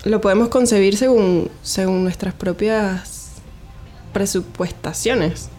[0.05, 3.31] lo podemos concebir según, según nuestras propias
[4.13, 5.49] presupuestaciones.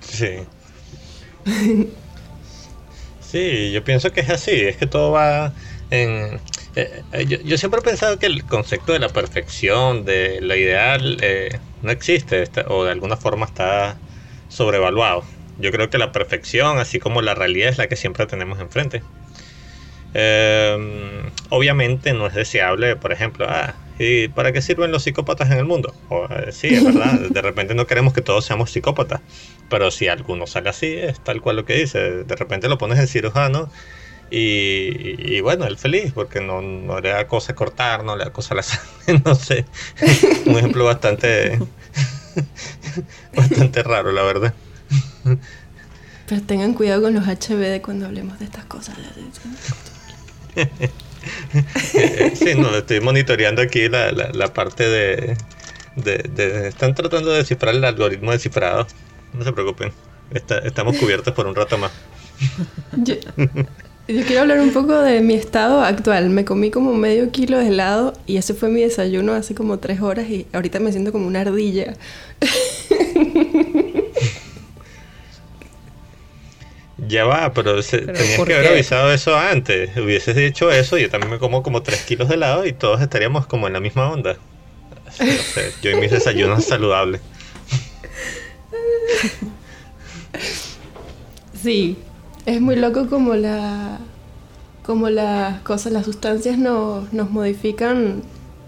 [0.00, 0.38] Sí.
[3.30, 5.54] Sí, yo pienso que es así, es que todo va
[5.90, 6.40] en...
[6.74, 11.18] eh, eh, yo, siempre he pensado que el concepto de la perfección, de lo ideal,
[11.20, 14.02] eh, no existe o de alguna forma está
[14.48, 15.24] sobrevaluado.
[15.56, 19.04] Yo creo que la perfección, así como la realidad, es la que siempre tenemos enfrente.
[20.14, 25.58] Eh, obviamente no es deseable, por ejemplo, ah, ¿y para qué sirven los psicópatas en
[25.58, 25.94] el mundo?
[26.30, 29.20] Eh, sí, es verdad, de repente no queremos que todos seamos psicópatas,
[29.68, 32.98] pero si alguno sale así, es tal cual lo que dice, de repente lo pones
[32.98, 33.70] en cirujano
[34.30, 38.32] y, y bueno, él feliz, porque no, no le da cosa cortar, no le da
[38.32, 39.64] cosa la sangre, no sé,
[40.46, 41.58] un ejemplo bastante,
[43.34, 44.54] bastante raro, la verdad.
[46.28, 48.96] Pero tengan cuidado con los HBD cuando hablemos de estas cosas.
[52.34, 55.36] Sí, no, estoy monitoreando aquí la, la, la parte de,
[55.96, 58.86] de, de- Están tratando de descifrar el algoritmo de cifrado.
[59.32, 59.92] No se preocupen.
[60.32, 61.90] Está- estamos cubiertos por un rato más.
[62.96, 63.14] Yo,
[64.08, 66.30] yo quiero hablar un poco de mi estado actual.
[66.30, 70.00] Me comí como medio kilo de helado y ese fue mi desayuno hace como tres
[70.00, 71.94] horas y ahorita me siento como una ardilla.
[77.06, 78.72] Ya va, pero, se- Pero, tenías ¿por que haber qué?
[78.74, 79.96] avisado eso antes.
[79.96, 83.46] Hubieses dicho eso, yo también me como como 3 kilos de helado y todos estaríamos
[83.46, 84.36] como en la misma onda.
[85.06, 87.20] Así, no sé, yo y mis desayunos saludables.
[91.54, 91.96] Sí,
[92.46, 93.98] es muy loco como la
[94.84, 98.22] como las cosas, las sustancias nos, nos modifican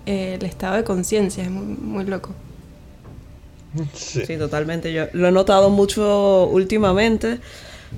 [0.04, 2.34] eh, el estado de conciencia, es muy, muy loco.
[3.94, 4.26] Sí.
[4.26, 4.92] Sí, totalmente.
[4.92, 7.38] Yo lo he notado mucho últimamente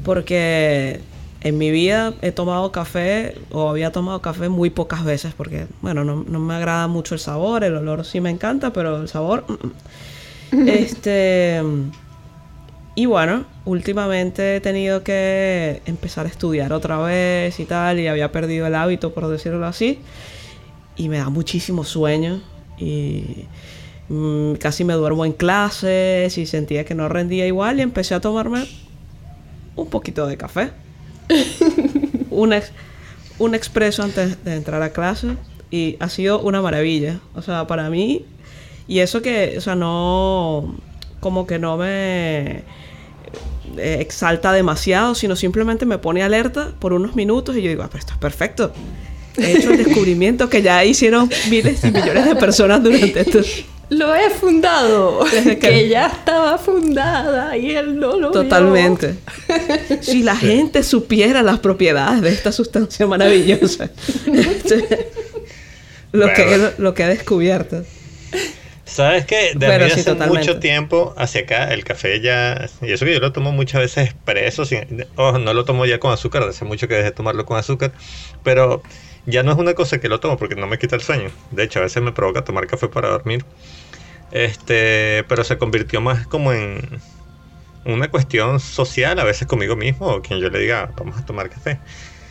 [0.04, 1.00] porque
[1.42, 6.04] en mi vida he tomado café o había tomado café muy pocas veces porque, bueno,
[6.04, 9.44] no, no me agrada mucho el sabor, el olor sí me encanta, pero el sabor...
[9.48, 10.68] mm, mm.
[10.68, 11.62] este...
[12.94, 18.30] Y bueno, últimamente he tenido que empezar a estudiar otra vez y tal, y había
[18.32, 19.98] perdido el hábito, por decirlo así,
[20.94, 22.42] y me da muchísimo sueño,
[22.76, 23.46] y
[24.10, 28.20] mm, casi me duermo en clases, y sentía que no rendía igual, y empecé a
[28.20, 28.66] tomarme
[29.76, 30.70] un poquito de café.
[32.30, 32.72] un, ex-
[33.38, 35.28] un expreso antes de entrar a clase,
[35.70, 37.20] y ha sido una maravilla.
[37.34, 38.24] O sea, para mí,
[38.88, 40.76] y eso que, o sea, no,
[41.20, 42.62] como que no me
[43.78, 47.88] eh, exalta demasiado, sino simplemente me pone alerta por unos minutos y yo digo, ah,
[47.90, 48.72] pero esto es perfecto.
[49.38, 53.38] He hecho el descubrimiento que ya hicieron miles y millones de personas durante esto.
[53.92, 58.42] Lo he fundado, Desde que- que ya estaba fundada y él no lo vio.
[58.42, 59.14] Totalmente.
[60.00, 63.90] Si la gente supiera las propiedades de esta sustancia maravillosa.
[66.12, 66.68] Lo, que, Bueno.
[66.78, 67.84] lo que he descubierto.
[68.84, 69.52] ¿Sabes qué?
[69.54, 70.46] Desde sí, hace totalmente.
[70.46, 72.68] mucho tiempo hacia acá, el café ya.
[72.82, 74.66] Y eso que yo lo tomo muchas veces expreso.
[74.66, 77.56] Sin, ojo, no lo tomo ya con azúcar, hace mucho que dejé de tomarlo con
[77.56, 77.92] azúcar.
[78.42, 78.82] Pero
[79.24, 81.30] ya no es una cosa que lo tomo porque no me quita el sueño.
[81.50, 83.44] De hecho, a veces me provoca tomar café para dormir.
[84.32, 87.00] Este, pero se convirtió más como en
[87.84, 91.50] una cuestión social, a veces conmigo mismo, o quien yo le diga, vamos a tomar
[91.50, 91.78] café.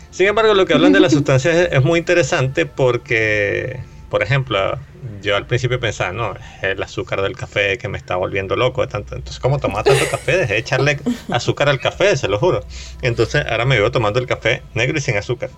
[0.09, 3.79] Sin embargo, lo que hablan de las sustancias es, es muy interesante porque,
[4.09, 4.77] por ejemplo,
[5.21, 8.87] yo al principio pensaba, no, es el azúcar del café que me está volviendo loco.
[8.87, 9.15] tanto.
[9.15, 10.99] Entonces, como tomaba tanto café, dejé de echarle
[11.29, 12.63] azúcar al café, se lo juro.
[13.01, 15.49] Entonces, ahora me vivo tomando el café negro y sin azúcar.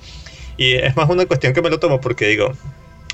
[0.57, 2.53] Y es más una cuestión que me lo tomo porque digo,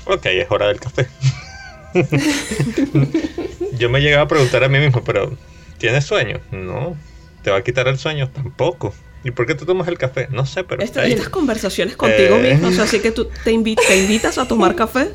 [0.04, 1.08] ok, es hora del café.
[3.78, 5.36] yo me llegaba a preguntar a mí mismo, pero
[5.78, 6.40] ¿tienes sueño?
[6.50, 6.96] No.
[7.42, 8.28] ¿Te va a quitar el sueño?
[8.30, 8.94] Tampoco.
[9.24, 10.28] ¿Y por qué te tomas el café?
[10.30, 12.52] No sé, pero Esta- estas conversaciones contigo Eh.
[12.54, 15.08] mismo, o sea, así que tú te, invi- te invitas a tomar café.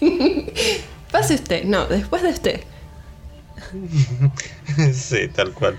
[1.12, 2.60] Pase usted, no, después de usted.
[4.92, 5.76] sí, tal cual.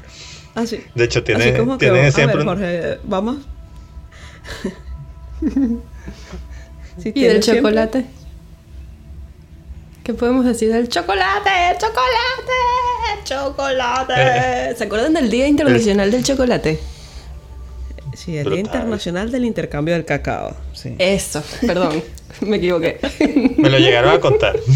[0.56, 0.84] Así.
[0.96, 3.38] De hecho, tiene, Así como que, tiene a siempre ver, un- Jorge, vamos.
[6.98, 8.06] Sí, ¿Y del siempre- chocolate?
[10.04, 11.50] ¿Qué podemos decir del chocolate?
[11.80, 13.24] ¡Chocolate!
[13.24, 14.14] ¡Chocolate!
[14.18, 14.76] Eh.
[14.78, 16.80] ¿Se acuerdan del Día Internacional del Chocolate?
[18.14, 18.54] Sí, el Brutal.
[18.64, 20.56] Día Internacional del Intercambio del Cacao.
[20.74, 20.96] Sí.
[21.00, 22.04] Eso, perdón,
[22.42, 23.00] me equivoqué.
[23.58, 24.60] Me lo llegaron a contar.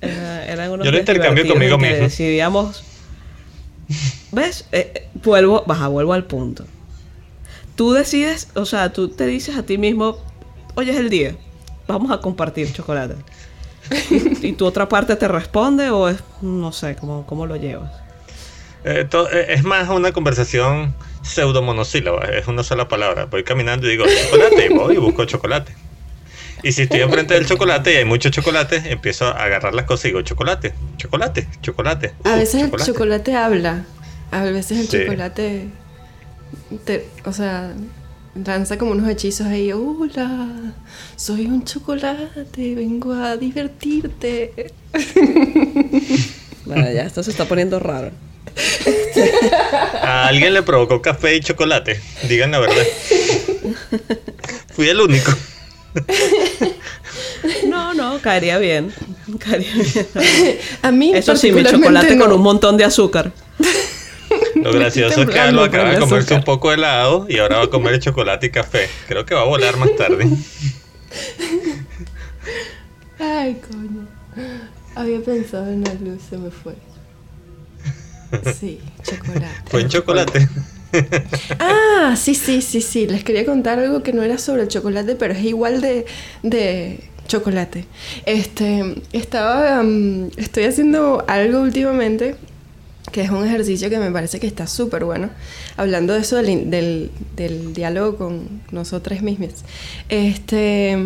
[0.00, 1.96] Era- eran unos Yo lo intercambio conmigo mismo.
[1.96, 2.82] Decidíamos.
[4.32, 4.64] ¿Ves?
[4.72, 6.64] Eh, eh, vuelvo, baja, vuelvo al punto.
[7.76, 10.18] Tú decides, o sea, tú te dices a ti mismo,
[10.74, 11.34] hoy es el día,
[11.86, 13.14] vamos a compartir chocolate.
[14.10, 17.90] y, y tu otra parte te responde o es, no sé, cómo, cómo lo llevas.
[18.84, 23.26] Eh, to- eh, es más una conversación pseudo monosílaba, es una sola palabra.
[23.26, 25.74] Voy caminando y digo chocolate y voy y busco chocolate.
[26.62, 30.04] Y si estoy enfrente del chocolate y hay mucho chocolate, empiezo a agarrar las cosas
[30.06, 32.12] y digo, chocolate, chocolate, chocolate.
[32.24, 33.84] A veces el chocolate habla.
[34.30, 34.98] A veces el Sí.
[35.04, 35.68] chocolate.
[36.84, 37.72] te- o sea,
[38.34, 39.72] lanza como unos hechizos ahí.
[39.72, 40.48] Hola,
[41.16, 44.72] soy un chocolate, vengo a divertirte.
[46.66, 48.12] Bueno, ya esto se está poniendo raro.
[50.02, 52.00] A alguien le provocó café y chocolate.
[52.28, 52.84] Digan la verdad.
[54.72, 55.32] Fui el único.
[57.66, 58.92] No, no, caería bien.
[59.40, 60.58] Caería bien.
[60.82, 62.24] A mí, Eso sí, mi chocolate no.
[62.26, 63.32] con un montón de azúcar.
[64.54, 67.64] Lo gracioso es que Alba acaba de comerse un poco de helado y ahora va
[67.64, 68.88] a comer chocolate y café.
[69.08, 70.28] Creo que va a volar más tarde.
[73.18, 74.06] Ay, coño.
[74.94, 76.74] Había pensado en la luz, se me fue.
[78.58, 79.46] Sí, chocolate.
[79.66, 80.48] Fue en chocolate.
[81.60, 83.06] Ah, sí, sí, sí, sí.
[83.06, 86.04] Les quería contar algo que no era sobre el chocolate, pero es igual de,
[86.42, 86.98] de
[87.28, 87.86] chocolate.
[88.26, 92.34] Este, estaba, mm, estoy haciendo algo últimamente
[93.10, 95.30] que es un ejercicio que me parece que está súper bueno,
[95.76, 99.50] hablando de eso del, del, del diálogo con nosotras mismas.
[100.08, 100.96] Este,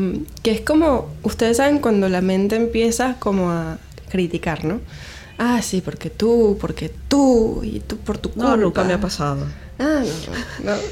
[0.42, 3.78] que es como, ustedes saben, cuando la mente empieza como a
[4.11, 4.80] criticar, ¿no?
[5.38, 8.50] Ah, sí, porque tú, porque tú, y tú por tu culpa.
[8.50, 9.44] No, nunca me ha pasado.
[9.78, 10.02] Ah,
[10.64, 10.76] no, no.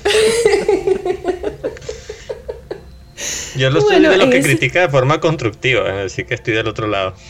[3.57, 6.55] Yo lo soy Bueno, de los que ese- critica de forma constructiva, así que estoy
[6.55, 7.15] del otro lado.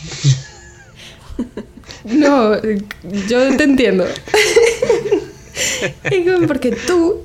[2.05, 2.61] No,
[3.29, 4.05] yo te entiendo.
[6.05, 7.21] Es como porque tú.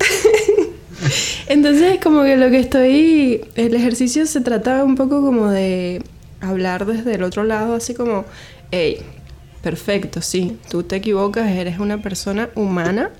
[1.46, 3.44] Entonces, como que lo que estoy.
[3.54, 6.02] El ejercicio se trata un poco como de
[6.40, 8.24] hablar desde el otro lado, así como,
[8.70, 8.98] hey,
[9.62, 13.10] perfecto, sí, tú te equivocas, eres una persona humana.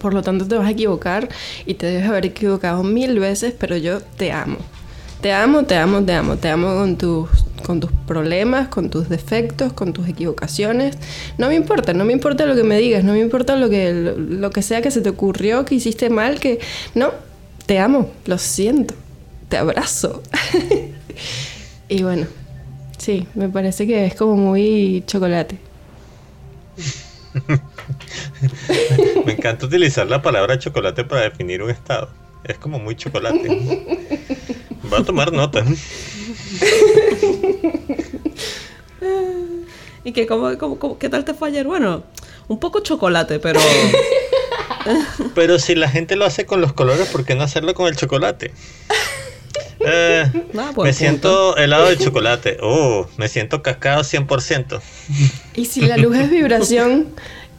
[0.00, 1.28] Por lo tanto, te vas a equivocar
[1.66, 4.58] y te debes haber equivocado mil veces, pero yo te amo.
[5.20, 6.36] Te amo, te amo, te amo.
[6.36, 7.28] Te amo con tus,
[7.64, 10.98] con tus problemas, con tus defectos, con tus equivocaciones.
[11.38, 13.92] No me importa, no me importa lo que me digas, no me importa lo que,
[13.92, 16.60] lo, lo que sea que se te ocurrió, que hiciste mal, que...
[16.94, 17.12] No,
[17.66, 18.94] te amo, lo siento,
[19.48, 20.22] te abrazo.
[21.88, 22.26] y bueno,
[22.98, 25.58] sí, me parece que es como muy chocolate.
[29.24, 32.10] Me encanta utilizar la palabra chocolate para definir un estado.
[32.44, 33.56] Es como muy chocolate.
[34.90, 35.64] Voy a tomar nota.
[40.04, 41.66] ¿Y que cómo, cómo- cómo- qué tal te fue ayer?
[41.66, 42.04] Bueno,
[42.48, 43.60] un poco chocolate, pero...
[45.34, 47.96] Pero si la gente lo hace con los colores, ¿por qué no hacerlo con el
[47.96, 48.52] chocolate?
[49.86, 50.24] Eh,
[50.56, 50.92] Ah, me punto.
[50.94, 52.56] siento helado de chocolate.
[52.62, 54.80] Oh, me siento cascado 100%.
[55.56, 57.08] Y si la luz es vibración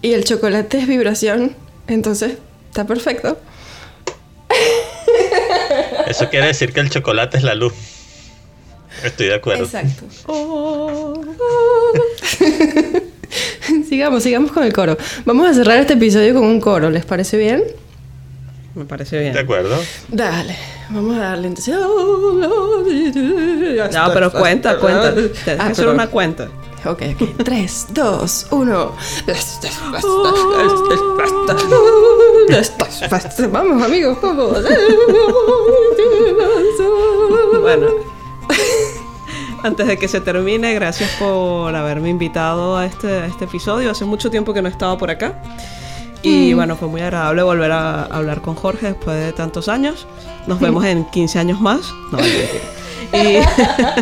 [0.02, 1.56] y el chocolate es vibración,
[1.88, 2.38] entonces
[2.70, 3.38] está perfecto.
[6.08, 7.74] Eso quiere decir que el chocolate es la luz.
[9.04, 9.66] Estoy de acuerdo.
[9.66, 10.06] Exacto.
[10.28, 11.20] Oh.
[13.90, 14.98] sigamos, sigamos con el coro.
[15.26, 17.64] Vamos a cerrar este episodio con un coro, ¿les parece bien?
[18.74, 19.38] Me parece De bien.
[19.38, 19.78] acuerdo.
[20.10, 20.56] Dale,
[20.90, 21.76] vamos a darle entonces.
[23.94, 25.14] No, pero cuenta, cuenta.
[25.14, 26.50] Tienes que Ah, hacer una cuenta.
[26.86, 27.44] Ok, ok.
[27.44, 28.96] 3, 2, 1.
[33.52, 34.58] Vamos, amigos, vamos.
[37.62, 37.88] Bueno.
[39.64, 43.90] Antes de que se termine, gracias por haberme invitado a este, a este episodio.
[43.90, 45.42] Hace mucho tiempo que no estaba por acá.
[46.22, 50.08] Y bueno, fue muy agradable volver a hablar con Jorge después de tantos años.
[50.48, 51.82] Nos vemos en 15 años más.
[52.12, 52.20] No.
[53.14, 53.38] Y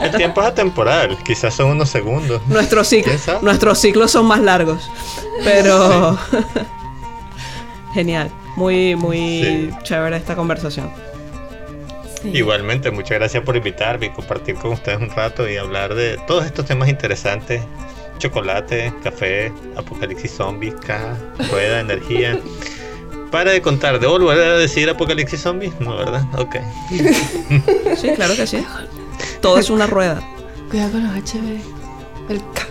[0.01, 1.17] El tiempo es atemporal.
[1.23, 2.41] Quizás son unos segundos.
[3.41, 4.89] nuestros ciclos son más largos.
[5.43, 6.17] Pero
[7.93, 8.29] genial.
[8.55, 9.69] Muy, muy Sí.
[9.83, 10.89] chévere esta conversación.
[12.23, 16.45] Igualmente, muchas gracias por invitarme y compartir con ustedes un rato y hablar de todos
[16.45, 17.61] estos temas interesantes.
[18.19, 21.17] Chocolate, café, apocalipsis zombies, caja,
[21.51, 22.39] rueda, energía.
[23.31, 25.73] Para de contar, ¿debo volver a decir apocalipsis zombies?
[25.79, 26.23] No, ¿verdad?
[26.37, 26.55] Ok.
[27.97, 28.63] Sí, claro que sí.
[29.41, 30.21] Todo es una rueda.
[30.69, 31.59] Cuidado con los HB.
[32.29, 32.67] El K.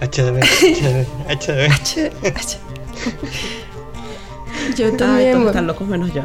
[0.00, 1.70] HDB, HDB, HDB.
[1.72, 2.12] H.
[2.36, 2.58] H.
[4.76, 5.32] Yo Ay, también.
[5.34, 6.22] todos están locos menos yo.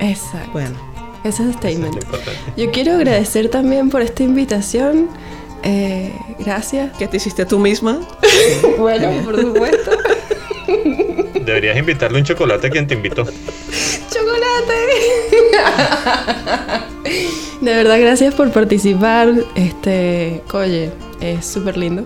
[0.00, 0.50] Exacto.
[0.52, 0.76] Bueno.
[1.24, 2.04] Ese es el es statement.
[2.56, 5.08] Yo quiero agradecer también por esta invitación.
[5.64, 6.96] Eh, gracias.
[6.96, 7.98] ¿Qué te hiciste tú misma?
[8.78, 9.90] Bueno, por supuesto.
[11.44, 13.24] Deberías invitarle un chocolate a quien te invitó.
[13.24, 14.74] ¡Chocolate!
[17.60, 19.32] De verdad, gracias por participar.
[19.56, 22.04] Este, oye, es súper lindo.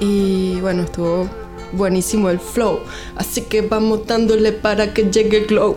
[0.00, 1.28] Y bueno, estuvo
[1.74, 2.80] buenísimo el flow.
[3.16, 5.76] Así que vamos dándole para que llegue el glow.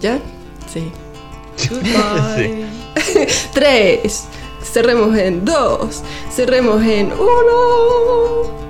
[0.00, 0.18] ¿Ya?
[0.72, 0.90] Sí.
[2.36, 2.64] Sí.
[3.52, 4.24] Tres,
[4.62, 6.02] cerremos en dos,
[6.34, 8.69] cerremos en uno.